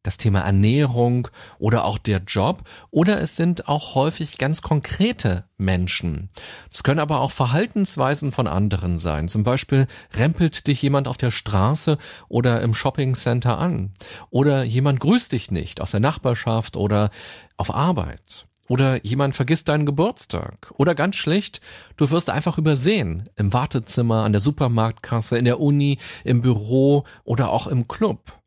das 0.03 0.17
Thema 0.17 0.41
Ernährung 0.41 1.27
oder 1.59 1.85
auch 1.85 1.97
der 1.97 2.19
Job 2.19 2.63
oder 2.89 3.21
es 3.21 3.35
sind 3.35 3.67
auch 3.67 3.95
häufig 3.95 4.37
ganz 4.37 4.61
konkrete 4.61 5.45
Menschen. 5.57 6.29
Es 6.71 6.83
können 6.83 6.99
aber 6.99 7.19
auch 7.19 7.31
Verhaltensweisen 7.31 8.31
von 8.31 8.47
anderen 8.47 8.97
sein. 8.97 9.27
Zum 9.27 9.43
Beispiel 9.43 9.87
rempelt 10.15 10.67
dich 10.67 10.81
jemand 10.81 11.07
auf 11.07 11.17
der 11.17 11.31
Straße 11.31 11.97
oder 12.29 12.61
im 12.61 12.73
Shoppingcenter 12.73 13.57
an 13.57 13.91
oder 14.29 14.63
jemand 14.63 14.99
grüßt 14.99 15.31
dich 15.31 15.51
nicht 15.51 15.81
aus 15.81 15.91
der 15.91 15.99
Nachbarschaft 15.99 16.75
oder 16.75 17.11
auf 17.57 17.73
Arbeit. 17.73 18.47
Oder 18.67 19.03
jemand 19.05 19.35
vergisst 19.35 19.67
deinen 19.67 19.85
Geburtstag. 19.85 20.71
Oder 20.77 20.95
ganz 20.95 21.17
schlecht, 21.17 21.59
du 21.97 22.09
wirst 22.09 22.29
einfach 22.29 22.57
übersehen. 22.57 23.27
Im 23.35 23.51
Wartezimmer, 23.51 24.23
an 24.23 24.31
der 24.31 24.39
Supermarktkasse, 24.39 25.37
in 25.37 25.43
der 25.43 25.59
Uni, 25.59 25.97
im 26.23 26.41
Büro 26.41 27.03
oder 27.25 27.49
auch 27.49 27.67
im 27.67 27.89
Club. 27.89 28.40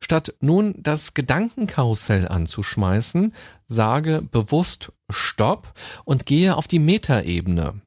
Statt 0.00 0.34
nun 0.40 0.74
das 0.78 1.14
Gedankenkarussell 1.14 2.28
anzuschmeißen, 2.28 3.34
sage 3.66 4.22
bewusst 4.30 4.92
Stopp 5.10 5.72
und 6.04 6.26
gehe 6.26 6.56
auf 6.56 6.68
die 6.68 6.78
Metaebene. 6.78 7.80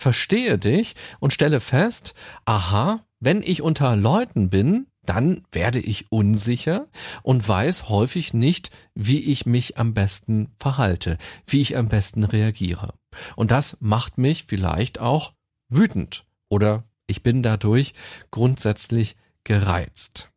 Verstehe 0.00 0.58
dich 0.58 0.94
und 1.20 1.32
stelle 1.32 1.60
fest, 1.60 2.14
aha, 2.44 3.04
wenn 3.20 3.42
ich 3.42 3.62
unter 3.62 3.96
Leuten 3.96 4.48
bin, 4.48 4.86
dann 5.04 5.42
werde 5.52 5.80
ich 5.80 6.12
unsicher 6.12 6.86
und 7.22 7.46
weiß 7.48 7.88
häufig 7.88 8.34
nicht, 8.34 8.70
wie 8.94 9.20
ich 9.20 9.46
mich 9.46 9.78
am 9.78 9.94
besten 9.94 10.52
verhalte, 10.58 11.16
wie 11.46 11.62
ich 11.62 11.76
am 11.76 11.88
besten 11.88 12.24
reagiere. 12.24 12.94
Und 13.34 13.50
das 13.50 13.78
macht 13.80 14.18
mich 14.18 14.44
vielleicht 14.46 14.98
auch 14.98 15.32
wütend 15.70 16.24
oder 16.50 16.84
ich 17.06 17.22
bin 17.22 17.42
dadurch 17.42 17.94
grundsätzlich 18.30 19.16
gereizt. 19.44 20.30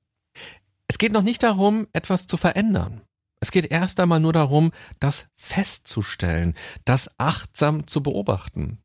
Es 0.91 0.97
geht 0.97 1.13
noch 1.13 1.23
nicht 1.23 1.41
darum, 1.41 1.87
etwas 1.93 2.27
zu 2.27 2.35
verändern. 2.35 2.99
Es 3.39 3.51
geht 3.51 3.71
erst 3.71 3.97
einmal 4.01 4.19
nur 4.19 4.33
darum, 4.33 4.73
das 4.99 5.27
festzustellen, 5.37 6.53
das 6.83 7.17
achtsam 7.17 7.87
zu 7.87 8.03
beobachten. 8.03 8.79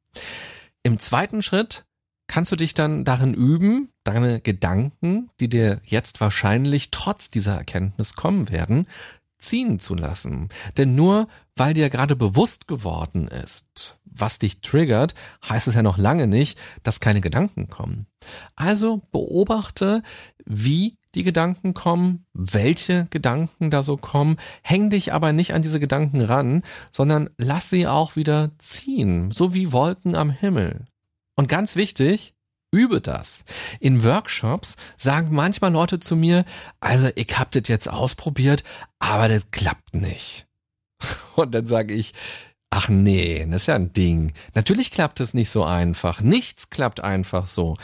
Im 0.85 1.01
zweiten 1.01 1.42
Schritt 1.42 1.85
kannst 2.29 2.53
du 2.53 2.57
dich 2.57 2.75
dann 2.75 3.05
darin 3.05 3.35
üben, 3.35 3.92
deine 4.05 4.40
Gedanken, 4.40 5.31
die 5.40 5.49
dir 5.49 5.81
jetzt 5.85 6.21
wahrscheinlich 6.21 6.92
trotz 6.92 7.29
dieser 7.29 7.57
Erkenntnis 7.57 8.14
kommen 8.14 8.51
werden, 8.51 8.87
ziehen 9.38 9.81
zu 9.81 9.97
lassen. 9.97 10.51
Denn 10.77 10.95
nur 10.95 11.27
weil 11.57 11.75
dir 11.75 11.90
gerade 11.90 12.14
bewusst 12.14 12.69
geworden 12.69 13.27
ist, 13.27 13.99
was 14.05 14.38
dich 14.38 14.61
triggert, 14.61 15.14
heißt 15.49 15.66
es 15.66 15.75
ja 15.75 15.83
noch 15.83 15.99
lange 15.99 16.29
nicht, 16.29 16.57
dass 16.85 17.01
keine 17.01 17.21
Gedanken 17.21 17.69
kommen. 17.69 18.07
Also 18.55 19.03
beobachte, 19.11 20.05
wie 20.45 20.99
die 21.16 21.24
Gedanken 21.24 21.74
kommen, 21.74 22.26
welche 22.35 23.07
Gedanken 23.11 23.70
da 23.70 23.83
so 23.83 23.96
kommen, 23.96 24.37
häng 24.62 24.90
dich 24.90 25.12
aber 25.12 25.33
nicht 25.33 25.55
an 25.55 25.62
diese 25.62 25.81
Gedanken 25.81 26.20
ran, 26.20 26.62
sondern 26.92 27.31
lass 27.38 27.70
sie 27.70 27.87
auch 27.87 28.16
wieder 28.16 28.50
ziehen, 28.59 29.31
so 29.31 29.55
wie 29.55 29.72
Wolken 29.72 30.14
am 30.14 30.31
Himmel. 30.31 30.85
Und 31.35 31.48
ganz 31.48 31.74
wichtig, 31.74 32.35
übe 32.70 33.00
das. 33.00 33.44
In 33.81 34.05
Workshops 34.05 34.76
sagen 34.98 35.35
manchmal 35.35 35.72
Leute 35.72 36.00
zu 36.00 36.16
mir, 36.16 36.44
also 36.81 37.09
ich 37.14 37.38
hab 37.38 37.50
das 37.50 37.66
jetzt 37.66 37.88
ausprobiert, 37.88 38.62
aber 38.98 39.29
das 39.29 39.50
klappt 39.50 39.94
nicht. 39.94 40.46
Und 41.35 41.55
dann 41.55 41.66
sage 41.66 41.94
ich, 41.94 42.12
Ach 42.70 42.88
nee, 42.88 43.46
das 43.48 43.62
ist 43.62 43.66
ja 43.68 43.76
ein 43.76 43.92
Ding. 43.92 44.33
Natürlich 44.55 44.90
klappt 44.90 45.20
es 45.20 45.35
nicht 45.35 45.50
so 45.50 45.64
einfach. 45.64 46.20
Nichts 46.20 46.68
klappt 46.68 47.00
einfach 47.00 47.46
so. 47.46 47.76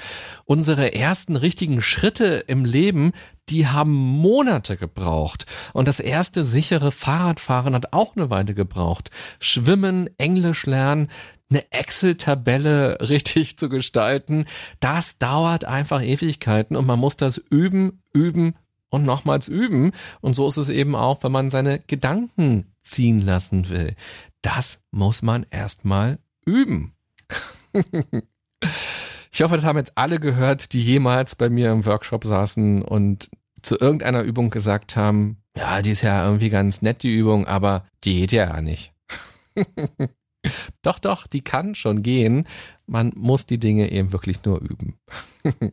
Unsere 0.44 0.94
ersten 0.94 1.36
richtigen 1.36 1.80
Schritte 1.80 2.44
im 2.46 2.64
Leben, 2.64 3.12
die 3.48 3.68
haben 3.68 3.92
Monate 3.92 4.76
gebraucht. 4.76 5.46
Und 5.72 5.86
das 5.86 6.00
erste 6.00 6.42
sichere 6.42 6.90
Fahrradfahren 6.90 7.74
hat 7.74 7.92
auch 7.92 8.16
eine 8.16 8.28
Weile 8.28 8.54
gebraucht. 8.54 9.10
Schwimmen, 9.38 10.10
Englisch 10.18 10.66
lernen, 10.66 11.08
eine 11.48 11.70
Excel-Tabelle 11.70 12.98
richtig 13.08 13.58
zu 13.58 13.68
gestalten, 13.68 14.46
das 14.80 15.18
dauert 15.18 15.64
einfach 15.64 16.02
Ewigkeiten 16.02 16.76
und 16.76 16.86
man 16.86 16.98
muss 16.98 17.16
das 17.16 17.38
üben, 17.38 18.02
üben 18.12 18.54
und 18.90 19.04
nochmals 19.04 19.48
üben. 19.48 19.92
Und 20.20 20.34
so 20.34 20.46
ist 20.46 20.56
es 20.56 20.68
eben 20.68 20.96
auch, 20.96 21.22
wenn 21.22 21.32
man 21.32 21.50
seine 21.50 21.78
Gedanken 21.78 22.72
ziehen 22.82 23.20
lassen 23.20 23.68
will. 23.68 23.94
Das 24.42 24.82
muss 24.90 25.22
man 25.22 25.46
erstmal 25.50 26.18
üben. 26.44 26.94
ich 29.32 29.42
hoffe, 29.42 29.56
das 29.56 29.64
haben 29.64 29.78
jetzt 29.78 29.92
alle 29.96 30.20
gehört, 30.20 30.72
die 30.72 30.82
jemals 30.82 31.36
bei 31.36 31.48
mir 31.48 31.70
im 31.72 31.86
Workshop 31.86 32.24
saßen 32.24 32.82
und 32.82 33.30
zu 33.62 33.78
irgendeiner 33.78 34.22
Übung 34.22 34.50
gesagt 34.50 34.96
haben, 34.96 35.38
ja, 35.56 35.82
die 35.82 35.90
ist 35.90 36.02
ja 36.02 36.24
irgendwie 36.24 36.50
ganz 36.50 36.82
nett, 36.82 37.02
die 37.02 37.14
Übung, 37.14 37.46
aber 37.46 37.86
die 38.04 38.20
geht 38.20 38.32
ja 38.32 38.60
nicht. 38.60 38.92
Doch, 40.82 40.98
doch, 40.98 41.28
die 41.28 41.42
kann 41.42 41.76
schon 41.76 42.02
gehen. 42.02 42.48
Man 42.86 43.12
muss 43.14 43.46
die 43.46 43.60
Dinge 43.60 43.92
eben 43.92 44.12
wirklich 44.12 44.44
nur 44.44 44.60
üben. 44.60 44.98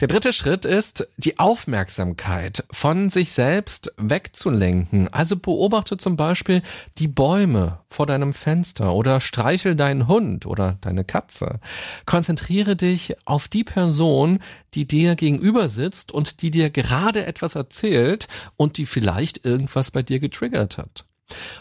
Der 0.00 0.08
dritte 0.08 0.32
Schritt 0.32 0.64
ist, 0.64 1.06
die 1.18 1.38
Aufmerksamkeit 1.38 2.64
von 2.72 3.10
sich 3.10 3.30
selbst 3.30 3.92
wegzulenken. 3.96 5.12
Also 5.12 5.36
beobachte 5.36 5.96
zum 5.96 6.16
Beispiel 6.16 6.62
die 6.98 7.06
Bäume 7.06 7.78
vor 7.86 8.06
deinem 8.06 8.32
Fenster 8.32 8.92
oder 8.92 9.20
streichel 9.20 9.76
deinen 9.76 10.08
Hund 10.08 10.46
oder 10.46 10.78
deine 10.80 11.04
Katze. 11.04 11.60
Konzentriere 12.06 12.74
dich 12.74 13.14
auf 13.24 13.46
die 13.46 13.62
Person, 13.62 14.40
die 14.74 14.86
dir 14.86 15.14
gegenüber 15.14 15.68
sitzt 15.68 16.10
und 16.10 16.42
die 16.42 16.50
dir 16.50 16.70
gerade 16.70 17.24
etwas 17.24 17.54
erzählt 17.54 18.26
und 18.56 18.78
die 18.78 18.86
vielleicht 18.86 19.44
irgendwas 19.44 19.92
bei 19.92 20.02
dir 20.02 20.18
getriggert 20.18 20.76
hat. 20.76 21.04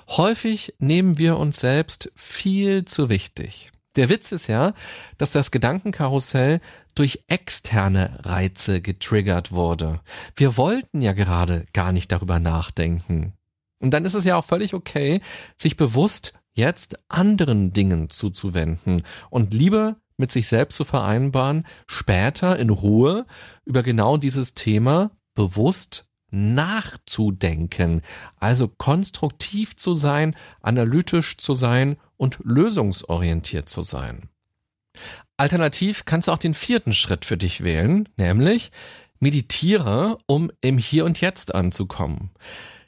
Häufig 0.09 0.73
nehmen 0.79 1.19
wir 1.19 1.37
uns 1.37 1.59
selbst 1.59 2.11
viel 2.15 2.83
zu 2.85 3.09
wichtig. 3.09 3.71
Der 3.95 4.09
Witz 4.09 4.31
ist 4.31 4.47
ja, 4.47 4.73
dass 5.19 5.31
das 5.31 5.51
Gedankenkarussell 5.51 6.61
durch 6.95 7.23
externe 7.27 8.19
Reize 8.23 8.81
getriggert 8.81 9.51
wurde. 9.51 10.01
Wir 10.35 10.57
wollten 10.57 11.01
ja 11.01 11.13
gerade 11.13 11.65
gar 11.73 11.91
nicht 11.91 12.11
darüber 12.11 12.39
nachdenken. 12.39 13.33
Und 13.79 13.91
dann 13.91 14.05
ist 14.05 14.13
es 14.13 14.23
ja 14.23 14.37
auch 14.37 14.45
völlig 14.45 14.73
okay, 14.73 15.21
sich 15.57 15.75
bewusst 15.75 16.33
jetzt 16.53 16.97
anderen 17.09 17.73
Dingen 17.73 18.09
zuzuwenden 18.09 19.03
und 19.29 19.53
lieber 19.53 19.97
mit 20.17 20.31
sich 20.31 20.47
selbst 20.47 20.77
zu 20.77 20.85
vereinbaren, 20.85 21.65
später 21.87 22.57
in 22.57 22.69
Ruhe 22.69 23.25
über 23.65 23.83
genau 23.83 24.17
dieses 24.17 24.53
Thema 24.53 25.11
bewusst 25.33 26.07
nachzudenken, 26.29 28.01
also 28.39 28.67
konstruktiv 28.67 29.75
zu 29.75 29.93
sein, 29.93 30.35
analytisch 30.61 31.37
zu 31.37 31.53
sein 31.53 31.97
und 32.17 32.39
lösungsorientiert 32.43 33.69
zu 33.69 33.81
sein. 33.81 34.29
Alternativ 35.37 36.05
kannst 36.05 36.27
du 36.27 36.31
auch 36.31 36.37
den 36.37 36.53
vierten 36.53 36.93
Schritt 36.93 37.25
für 37.25 37.37
dich 37.37 37.63
wählen, 37.63 38.07
nämlich 38.17 38.71
meditiere, 39.19 40.19
um 40.27 40.51
im 40.61 40.77
Hier 40.77 41.05
und 41.05 41.21
Jetzt 41.21 41.55
anzukommen. 41.55 42.31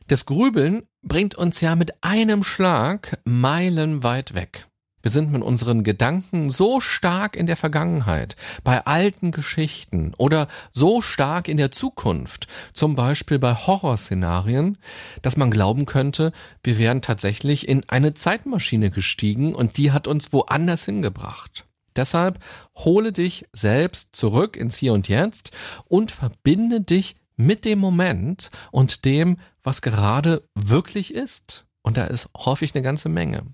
Das 0.08 0.26
Grübeln 0.26 0.84
bringt 1.02 1.34
uns 1.34 1.62
ja 1.62 1.76
mit 1.76 2.04
einem 2.04 2.44
Schlag 2.44 3.20
meilenweit 3.26 4.36
weg. 4.36 4.68
Wir 5.02 5.12
sind 5.12 5.32
mit 5.32 5.44
unseren 5.44 5.84
Gedanken 5.84 6.50
so 6.50 6.80
stark 6.80 7.36
in 7.36 7.46
der 7.46 7.58
Vergangenheit, 7.58 8.36
bei 8.64 8.86
alten 8.86 9.32
Geschichten 9.32 10.14
oder 10.18 10.48
so 10.72 11.02
stark 11.02 11.48
in 11.48 11.58
der 11.58 11.70
Zukunft, 11.70 12.48
zum 12.74 12.96
Beispiel 12.96 13.38
bei 13.38 13.54
Horrorszenarien, 13.54 14.80
dass 15.22 15.38
man 15.38 15.52
glauben 15.52 15.86
könnte, 15.86 16.32
wir 16.64 16.80
wären 16.80 17.04
tatsächlich 17.04 17.68
in 17.68 17.88
eine 17.88 18.16
Zeitmaschine 18.16 18.90
gestiegen 18.90 19.54
und 19.54 19.78
die 19.78 19.92
hat 19.92 20.08
uns 20.08 20.34
woanders 20.34 20.86
hingebracht. 20.86 21.66
Deshalb 21.96 22.40
hole 22.76 23.12
dich 23.12 23.46
selbst 23.54 24.16
zurück 24.16 24.58
ins 24.58 24.78
Hier 24.78 24.94
und 24.94 25.08
Jetzt 25.08 25.52
und 25.86 26.12
verbinde 26.12 26.82
dich 26.82 27.16
mit 27.38 27.66
dem 27.66 27.80
Moment 27.80 28.52
und 28.72 29.06
dem, 29.06 29.38
was 29.64 29.82
gerade 29.82 30.48
wirklich 30.56 31.14
ist. 31.14 31.66
Und 31.82 31.98
da 31.98 32.06
ist 32.06 32.30
häufig 32.36 32.74
eine 32.74 32.84
ganze 32.84 33.10
Menge. 33.10 33.46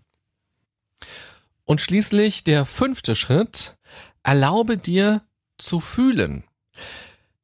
Und 1.66 1.82
schließlich 1.82 2.44
der 2.44 2.66
fünfte 2.66 3.16
Schritt, 3.16 3.78
erlaube 4.24 4.78
dir 4.78 5.22
zu 5.58 5.80
fühlen. 5.80 6.44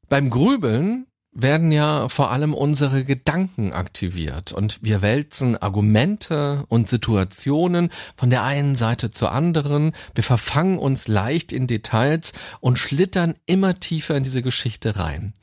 Beim 0.10 0.29
Grübeln 0.29 1.07
werden 1.39 1.71
ja 1.71 2.10
vor 2.10 2.32
allem 2.32 2.56
unsere 2.56 3.06
Gedanken 3.06 3.71
aktiviert 3.71 4.52
und 4.52 4.80
wir 4.82 5.04
wälzen 5.04 5.56
Argumente 5.56 6.65
und 6.67 6.89
Situationen 6.89 7.91
von 8.15 8.32
der 8.32 8.43
einen 8.43 8.73
Seite 8.73 9.12
zur 9.12 9.32
anderen, 9.32 9.93
wir 10.15 10.23
verfangen 10.23 10.80
uns 10.80 11.08
leicht 11.08 11.52
in 11.52 11.67
Details 11.67 12.34
und 12.60 12.80
schlittern 12.80 13.36
immer 13.45 13.80
tiefer 13.80 14.17
in 14.17 14.23
diese 14.23 14.41
Geschichte 14.41 14.95
rein. 14.95 15.34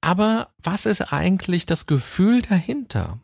Aber 0.00 0.50
was 0.62 0.86
ist 0.86 1.12
eigentlich 1.12 1.66
das 1.66 1.86
Gefühl 1.86 2.42
dahinter? 2.42 3.18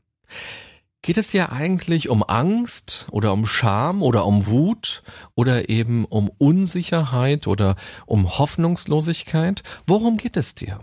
Geht 1.02 1.18
es 1.18 1.28
dir 1.28 1.52
eigentlich 1.52 2.08
um 2.08 2.24
Angst 2.24 3.06
oder 3.12 3.32
um 3.32 3.46
Scham 3.46 4.02
oder 4.02 4.26
um 4.26 4.46
Wut 4.46 5.04
oder 5.36 5.68
eben 5.68 6.04
um 6.04 6.28
Unsicherheit 6.38 7.46
oder 7.46 7.76
um 8.06 8.38
Hoffnungslosigkeit? 8.38 9.62
Worum 9.86 10.16
geht 10.16 10.36
es 10.36 10.56
dir? 10.56 10.80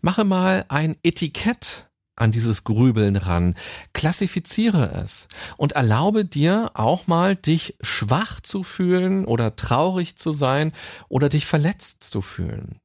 Mache 0.00 0.24
mal 0.24 0.64
ein 0.68 0.96
Etikett 1.02 1.88
an 2.16 2.30
dieses 2.30 2.64
Grübeln 2.64 3.16
ran, 3.16 3.54
klassifiziere 3.94 4.92
es 5.02 5.28
und 5.56 5.72
erlaube 5.72 6.24
dir 6.24 6.70
auch 6.74 7.06
mal, 7.06 7.36
dich 7.36 7.76
schwach 7.80 8.40
zu 8.40 8.62
fühlen 8.62 9.24
oder 9.24 9.56
traurig 9.56 10.16
zu 10.16 10.32
sein 10.32 10.72
oder 11.08 11.28
dich 11.28 11.46
verletzt 11.46 12.04
zu 12.04 12.20
fühlen. 12.20 12.78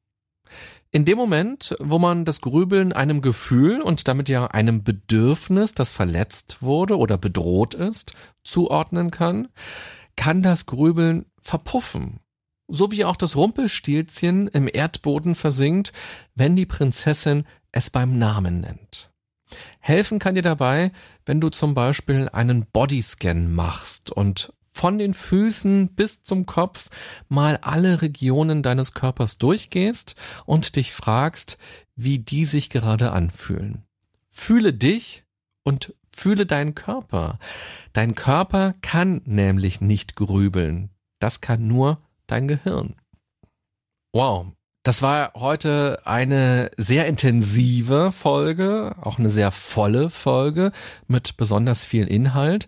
In 0.91 1.03
dem 1.03 1.17
Moment, 1.17 1.75
wo 1.79 1.99
man 1.99 2.23
das 2.23 2.39
Grübeln 2.39 2.93
einem 2.93 3.21
Gefühl 3.21 3.81
und 3.81 4.07
damit 4.07 4.29
ja 4.29 4.47
einem 4.47 4.83
Bedürfnis, 4.83 5.73
das 5.73 5.91
verletzt 5.91 6.61
wurde 6.61 6.97
oder 6.97 7.17
bedroht 7.17 7.73
ist, 7.73 8.13
zuordnen 8.43 9.11
kann, 9.11 9.49
kann 10.15 10.41
das 10.41 10.65
Grübeln 10.65 11.25
verpuffen. 11.41 12.21
So 12.67 12.91
wie 12.91 13.05
auch 13.05 13.15
das 13.15 13.35
Rumpelstilzchen 13.35 14.47
im 14.47 14.69
Erdboden 14.71 15.35
versinkt, 15.35 15.93
wenn 16.35 16.55
die 16.55 16.65
Prinzessin 16.65 17.45
es 17.71 17.89
beim 17.89 18.17
Namen 18.17 18.59
nennt. 18.61 19.11
Helfen 19.79 20.19
kann 20.19 20.35
dir 20.35 20.41
dabei, 20.41 20.91
wenn 21.25 21.39
du 21.39 21.49
zum 21.49 21.73
Beispiel 21.73 22.27
einen 22.29 22.65
Bodyscan 22.65 23.53
machst 23.53 24.11
und 24.11 24.51
von 24.77 24.99
den 24.99 25.13
Füßen 25.13 25.95
bis 25.95 26.21
zum 26.21 26.45
Kopf 26.45 26.89
mal 27.29 27.57
alle 27.57 28.01
Regionen 28.01 28.61
deines 28.61 28.93
Körpers 28.93 29.37
durchgehst 29.37 30.15
und 30.45 30.75
dich 30.75 30.93
fragst, 30.93 31.57
wie 31.95 32.19
die 32.19 32.45
sich 32.45 32.69
gerade 32.69 33.11
anfühlen. 33.11 33.83
Fühle 34.29 34.73
dich 34.73 35.23
und 35.63 35.95
fühle 36.09 36.45
deinen 36.45 36.75
Körper. 36.75 37.39
Dein 37.93 38.13
Körper 38.13 38.75
kann 38.81 39.21
nämlich 39.25 39.81
nicht 39.81 40.15
grübeln. 40.15 40.89
Das 41.19 41.41
kann 41.41 41.67
nur 41.67 41.99
dein 42.27 42.47
Gehirn. 42.47 42.95
Wow, 44.13 44.47
das 44.83 45.01
war 45.01 45.33
heute 45.35 45.99
eine 46.05 46.71
sehr 46.77 47.07
intensive 47.07 48.13
Folge, 48.13 48.95
auch 49.01 49.19
eine 49.19 49.29
sehr 49.29 49.51
volle 49.51 50.09
Folge 50.09 50.71
mit 51.07 51.35
besonders 51.35 51.83
viel 51.83 52.07
Inhalt. 52.07 52.67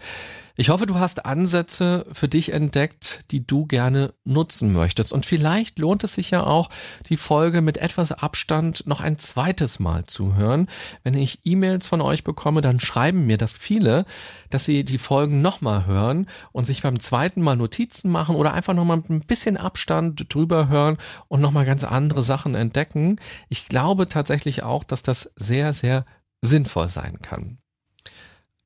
Ich 0.59 0.67
hoffe, 0.67 0.85
du 0.85 0.95
hast 0.95 1.25
Ansätze 1.25 2.05
für 2.11 2.27
dich 2.27 2.51
entdeckt, 2.51 3.23
die 3.31 3.47
du 3.47 3.65
gerne 3.65 4.13
nutzen 4.25 4.73
möchtest. 4.73 5.13
Und 5.13 5.25
vielleicht 5.25 5.79
lohnt 5.79 6.03
es 6.03 6.15
sich 6.15 6.31
ja 6.31 6.43
auch, 6.43 6.69
die 7.07 7.15
Folge 7.15 7.61
mit 7.61 7.77
etwas 7.77 8.11
Abstand 8.11 8.85
noch 8.85 8.99
ein 8.99 9.17
zweites 9.17 9.79
Mal 9.79 10.05
zu 10.05 10.35
hören. 10.35 10.67
Wenn 11.01 11.13
ich 11.13 11.39
E-Mails 11.45 11.87
von 11.87 12.01
euch 12.01 12.25
bekomme, 12.25 12.59
dann 12.59 12.81
schreiben 12.81 13.25
mir 13.25 13.37
das 13.37 13.57
viele, 13.57 14.03
dass 14.49 14.65
sie 14.65 14.83
die 14.83 14.97
Folgen 14.97 15.41
nochmal 15.41 15.85
hören 15.85 16.27
und 16.51 16.65
sich 16.65 16.81
beim 16.81 16.99
zweiten 16.99 17.41
Mal 17.41 17.55
Notizen 17.55 18.11
machen 18.11 18.35
oder 18.35 18.53
einfach 18.53 18.73
nochmal 18.73 18.97
mit 18.97 19.09
ein 19.09 19.21
bisschen 19.21 19.55
Abstand 19.55 20.25
drüber 20.27 20.67
hören 20.67 20.97
und 21.29 21.39
nochmal 21.39 21.65
ganz 21.65 21.85
andere 21.85 22.21
Sachen 22.21 22.55
entdecken. 22.55 23.15
Ich 23.47 23.69
glaube 23.69 24.09
tatsächlich 24.09 24.61
auch, 24.63 24.83
dass 24.83 25.03
das 25.03 25.31
sehr, 25.37 25.73
sehr 25.73 26.03
sinnvoll 26.41 26.89
sein 26.89 27.21
kann. 27.21 27.59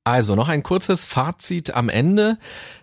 Also 0.05 0.35
noch 0.35 0.49
ein 0.49 0.63
kurzes 0.63 1.05
Fazit 1.05 1.73
am 1.73 1.87
Ende. 1.87 2.37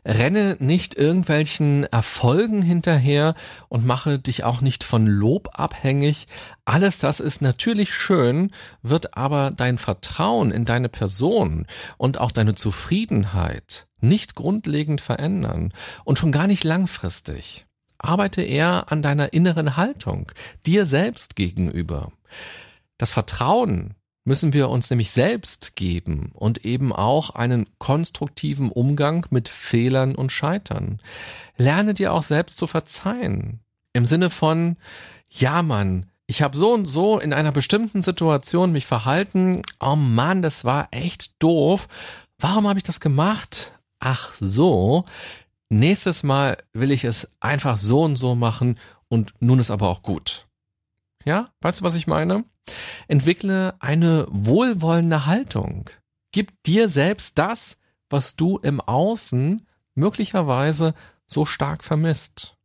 Renne 0.07 0.57
nicht 0.59 0.95
irgendwelchen 0.95 1.85
Erfolgen 1.85 2.63
hinterher 2.63 3.35
und 3.69 3.85
mache 3.85 4.19
dich 4.19 4.45
auch 4.45 4.63
nicht 4.63 4.85
von 4.85 5.07
Lob 5.07 5.51
abhängig. 5.53 6.29
Alles 6.65 6.99
das 6.99 7.21
ist 7.21 7.43
natürlich 7.43 7.93
schön, 7.93 8.53
wird 8.83 9.19
aber 9.19 9.51
dein 9.51 9.77
Vertrauen 9.77 10.51
in 10.51 10.65
deine 10.65 10.89
Person 10.89 11.67
und 11.99 12.19
auch 12.19 12.33
deine 12.33 12.55
Zufriedenheit 12.55 13.87
nicht 14.01 14.35
grundlegend 14.35 15.03
verändern 15.03 15.75
und 16.05 16.17
schon 16.17 16.33
gar 16.33 16.47
nicht 16.47 16.65
langfristig. 16.65 17.67
Arbeite 17.99 18.41
eher 18.41 18.91
an 18.91 19.03
deiner 19.03 19.35
inneren 19.35 19.77
Haltung, 19.77 20.33
dir 20.65 20.87
selbst 20.87 21.37
gegenüber. 21.37 22.13
Das 22.97 23.13
Vertrauen 23.13 23.95
müssen 24.31 24.53
wir 24.53 24.69
uns 24.69 24.88
nämlich 24.90 25.11
selbst 25.11 25.75
geben 25.75 26.31
und 26.35 26.64
eben 26.64 26.93
auch 26.93 27.31
einen 27.31 27.66
konstruktiven 27.79 28.71
Umgang 28.71 29.27
mit 29.31 29.49
Fehlern 29.49 30.14
und 30.14 30.31
Scheitern. 30.31 31.01
Lerne 31.57 31.95
dir 31.95 32.12
auch 32.12 32.23
selbst 32.23 32.57
zu 32.57 32.69
verzeihen. 32.69 33.59
Im 33.93 34.07
Sinne 34.07 34.31
von, 34.31 34.77
ja 35.29 35.64
Mann, 35.64 36.07
ich 36.29 36.43
habe 36.43 36.57
so 36.57 36.73
und 36.73 36.87
so 36.87 37.19
in 37.19 37.33
einer 37.33 37.51
bestimmten 37.51 38.03
Situation 38.03 38.71
mich 38.71 38.87
verhalten. 38.87 39.62
Oh 39.81 39.97
Mann, 39.97 40.43
das 40.43 40.64
war 40.64 40.87
echt 40.93 41.33
doof. 41.43 41.88
Warum 42.38 42.69
habe 42.69 42.79
ich 42.79 42.85
das 42.85 43.01
gemacht? 43.01 43.73
Ach 43.99 44.33
so. 44.35 45.07
Nächstes 45.71 46.23
Mal 46.23 46.57
will 46.73 46.93
ich 46.93 47.03
es 47.03 47.29
einfach 47.40 47.79
so 47.79 48.03
und 48.03 48.14
so 48.14 48.37
machen 48.37 48.79
und 49.09 49.35
nun 49.40 49.59
ist 49.59 49.73
aber 49.73 49.88
auch 49.88 50.03
gut. 50.03 50.47
Ja, 51.25 51.51
weißt 51.61 51.81
du, 51.81 51.85
was 51.85 51.95
ich 51.95 52.07
meine? 52.07 52.45
Entwickle 53.09 53.75
eine 53.81 54.27
wohlwollende 54.31 55.27
Haltung. 55.27 55.91
Gib 56.33 56.63
dir 56.63 56.89
selbst 56.89 57.39
das, 57.39 57.79
was 58.09 58.37
du 58.37 58.59
im 58.59 58.81
Außen 58.81 59.67
möglicherweise 59.95 60.95
so 61.27 61.45
stark 61.45 61.85
vermisst. 61.85 62.57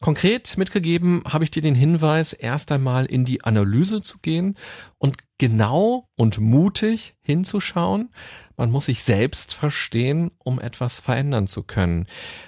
Konkret 0.00 0.58
mitgegeben 0.58 1.22
habe 1.28 1.44
ich 1.44 1.52
dir 1.52 1.62
den 1.62 1.76
Hinweis, 1.76 2.32
erst 2.32 2.72
einmal 2.72 3.06
in 3.06 3.24
die 3.24 3.44
Analyse 3.44 4.02
zu 4.02 4.18
gehen 4.18 4.58
und 4.98 5.16
genau 5.38 6.08
und 6.16 6.40
mutig 6.40 7.14
hinzuschauen. 7.22 8.10
Man 8.56 8.72
muss 8.72 8.86
sich 8.86 9.04
selbst 9.04 9.54
verstehen, 9.54 10.32
um 10.38 10.58
etwas 10.58 10.98
verändern 10.98 11.46
zu 11.46 11.62
können. 11.62 12.06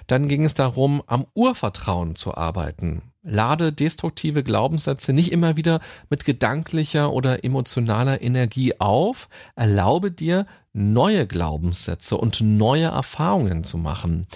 Dann 0.08 0.26
ging 0.26 0.44
es 0.44 0.54
darum, 0.54 1.00
am 1.06 1.26
Urvertrauen 1.34 2.16
zu 2.16 2.34
arbeiten. 2.34 3.13
Lade 3.24 3.72
destruktive 3.72 4.44
Glaubenssätze 4.44 5.12
nicht 5.12 5.32
immer 5.32 5.56
wieder 5.56 5.80
mit 6.10 6.24
gedanklicher 6.24 7.12
oder 7.12 7.42
emotionaler 7.42 8.20
Energie 8.20 8.78
auf. 8.78 9.28
Erlaube 9.56 10.12
dir, 10.12 10.46
neue 10.74 11.26
Glaubenssätze 11.26 12.18
und 12.18 12.40
neue 12.42 12.86
Erfahrungen 12.86 13.64
zu 13.64 13.78
machen. 13.78 14.26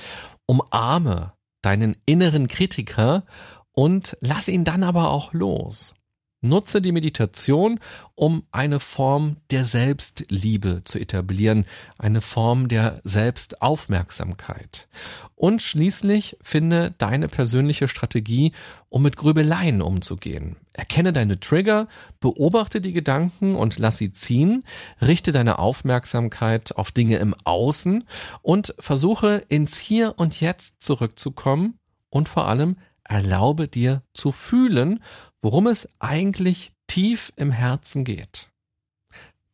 Umarme 0.46 1.35
deinen 1.62 1.96
inneren 2.07 2.48
Kritiker 2.48 3.24
und 3.72 4.16
lass 4.20 4.48
ihn 4.48 4.64
dann 4.64 4.83
aber 4.83 5.11
auch 5.11 5.35
los. 5.35 5.94
Nutze 6.40 6.81
die 6.81 6.92
Meditation, 6.92 7.81
um 8.14 8.44
eine 8.53 8.79
Form 8.79 9.38
der 9.51 9.64
Selbstliebe 9.64 10.83
zu 10.85 11.01
etablieren, 11.01 11.66
eine 11.98 12.20
Form 12.20 12.68
der 12.68 13.01
Selbstaufmerksamkeit. 13.03 14.87
Und 15.35 15.62
schließlich 15.62 16.37
finde 16.40 16.94
deine 16.98 17.29
persönliche 17.29 17.88
Strategie, 17.88 18.53
um 18.88 19.03
mit 19.03 19.16
Grübeleien 19.16 19.83
umzugehen. 19.83 20.57
Erkenne 20.72 21.12
deine 21.12 21.40
Trigger, 21.40 21.88
beobachte 22.20 22.81
die 22.81 22.92
Gedanken 22.92 23.57
und 23.57 23.79
lass 23.79 23.98
sie 23.98 24.12
ziehen, 24.12 24.62
richte 25.03 25.33
deine 25.33 25.59
Aufmerksamkeit 25.59 26.77
auf 26.77 26.92
Dinge 26.92 27.16
im 27.16 27.35
Außen 27.42 28.05
und 28.42 28.74
versuche 28.79 29.44
ins 29.48 29.77
Hier 29.79 30.14
und 30.18 30.40
Jetzt 30.40 30.83
zurückzukommen 30.83 31.79
und 32.11 32.29
vor 32.29 32.46
allem 32.46 32.77
erlaube 33.03 33.68
dir 33.68 34.03
zu 34.12 34.33
fühlen 34.33 35.03
worum 35.40 35.66
es 35.66 35.88
eigentlich 35.98 36.72
tief 36.87 37.33
im 37.37 37.53
Herzen 37.53 38.05
geht. 38.05 38.51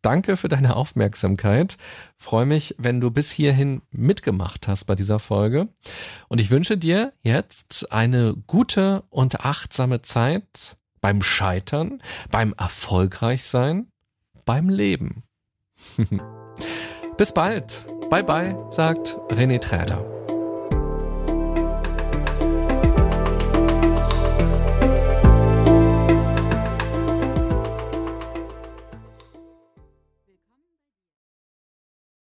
danke 0.02 0.36
für 0.36 0.48
deine 0.48 0.76
Aufmerksamkeit. 0.76 1.78
Freue 2.18 2.44
mich, 2.44 2.74
wenn 2.76 3.00
du 3.00 3.10
bis 3.10 3.30
hierhin 3.30 3.80
mitgemacht 3.90 4.68
hast 4.68 4.84
bei 4.84 4.94
dieser 4.94 5.18
Folge. 5.18 5.68
Und 6.28 6.40
ich 6.40 6.50
wünsche 6.50 6.76
dir 6.76 7.14
jetzt 7.22 7.90
eine 7.90 8.34
gute 8.46 9.02
und 9.08 9.46
achtsame 9.46 10.02
Zeit 10.02 10.76
beim 11.00 11.22
Scheitern, 11.22 12.02
beim 12.30 12.54
Erfolgreichsein, 12.56 13.88
beim 14.44 14.68
Leben. 14.68 15.24
bis 17.16 17.32
bald. 17.32 17.86
Bye 18.10 18.24
bye, 18.24 18.56
sagt 18.70 19.16
René 19.30 19.58
Träder. 19.58 20.13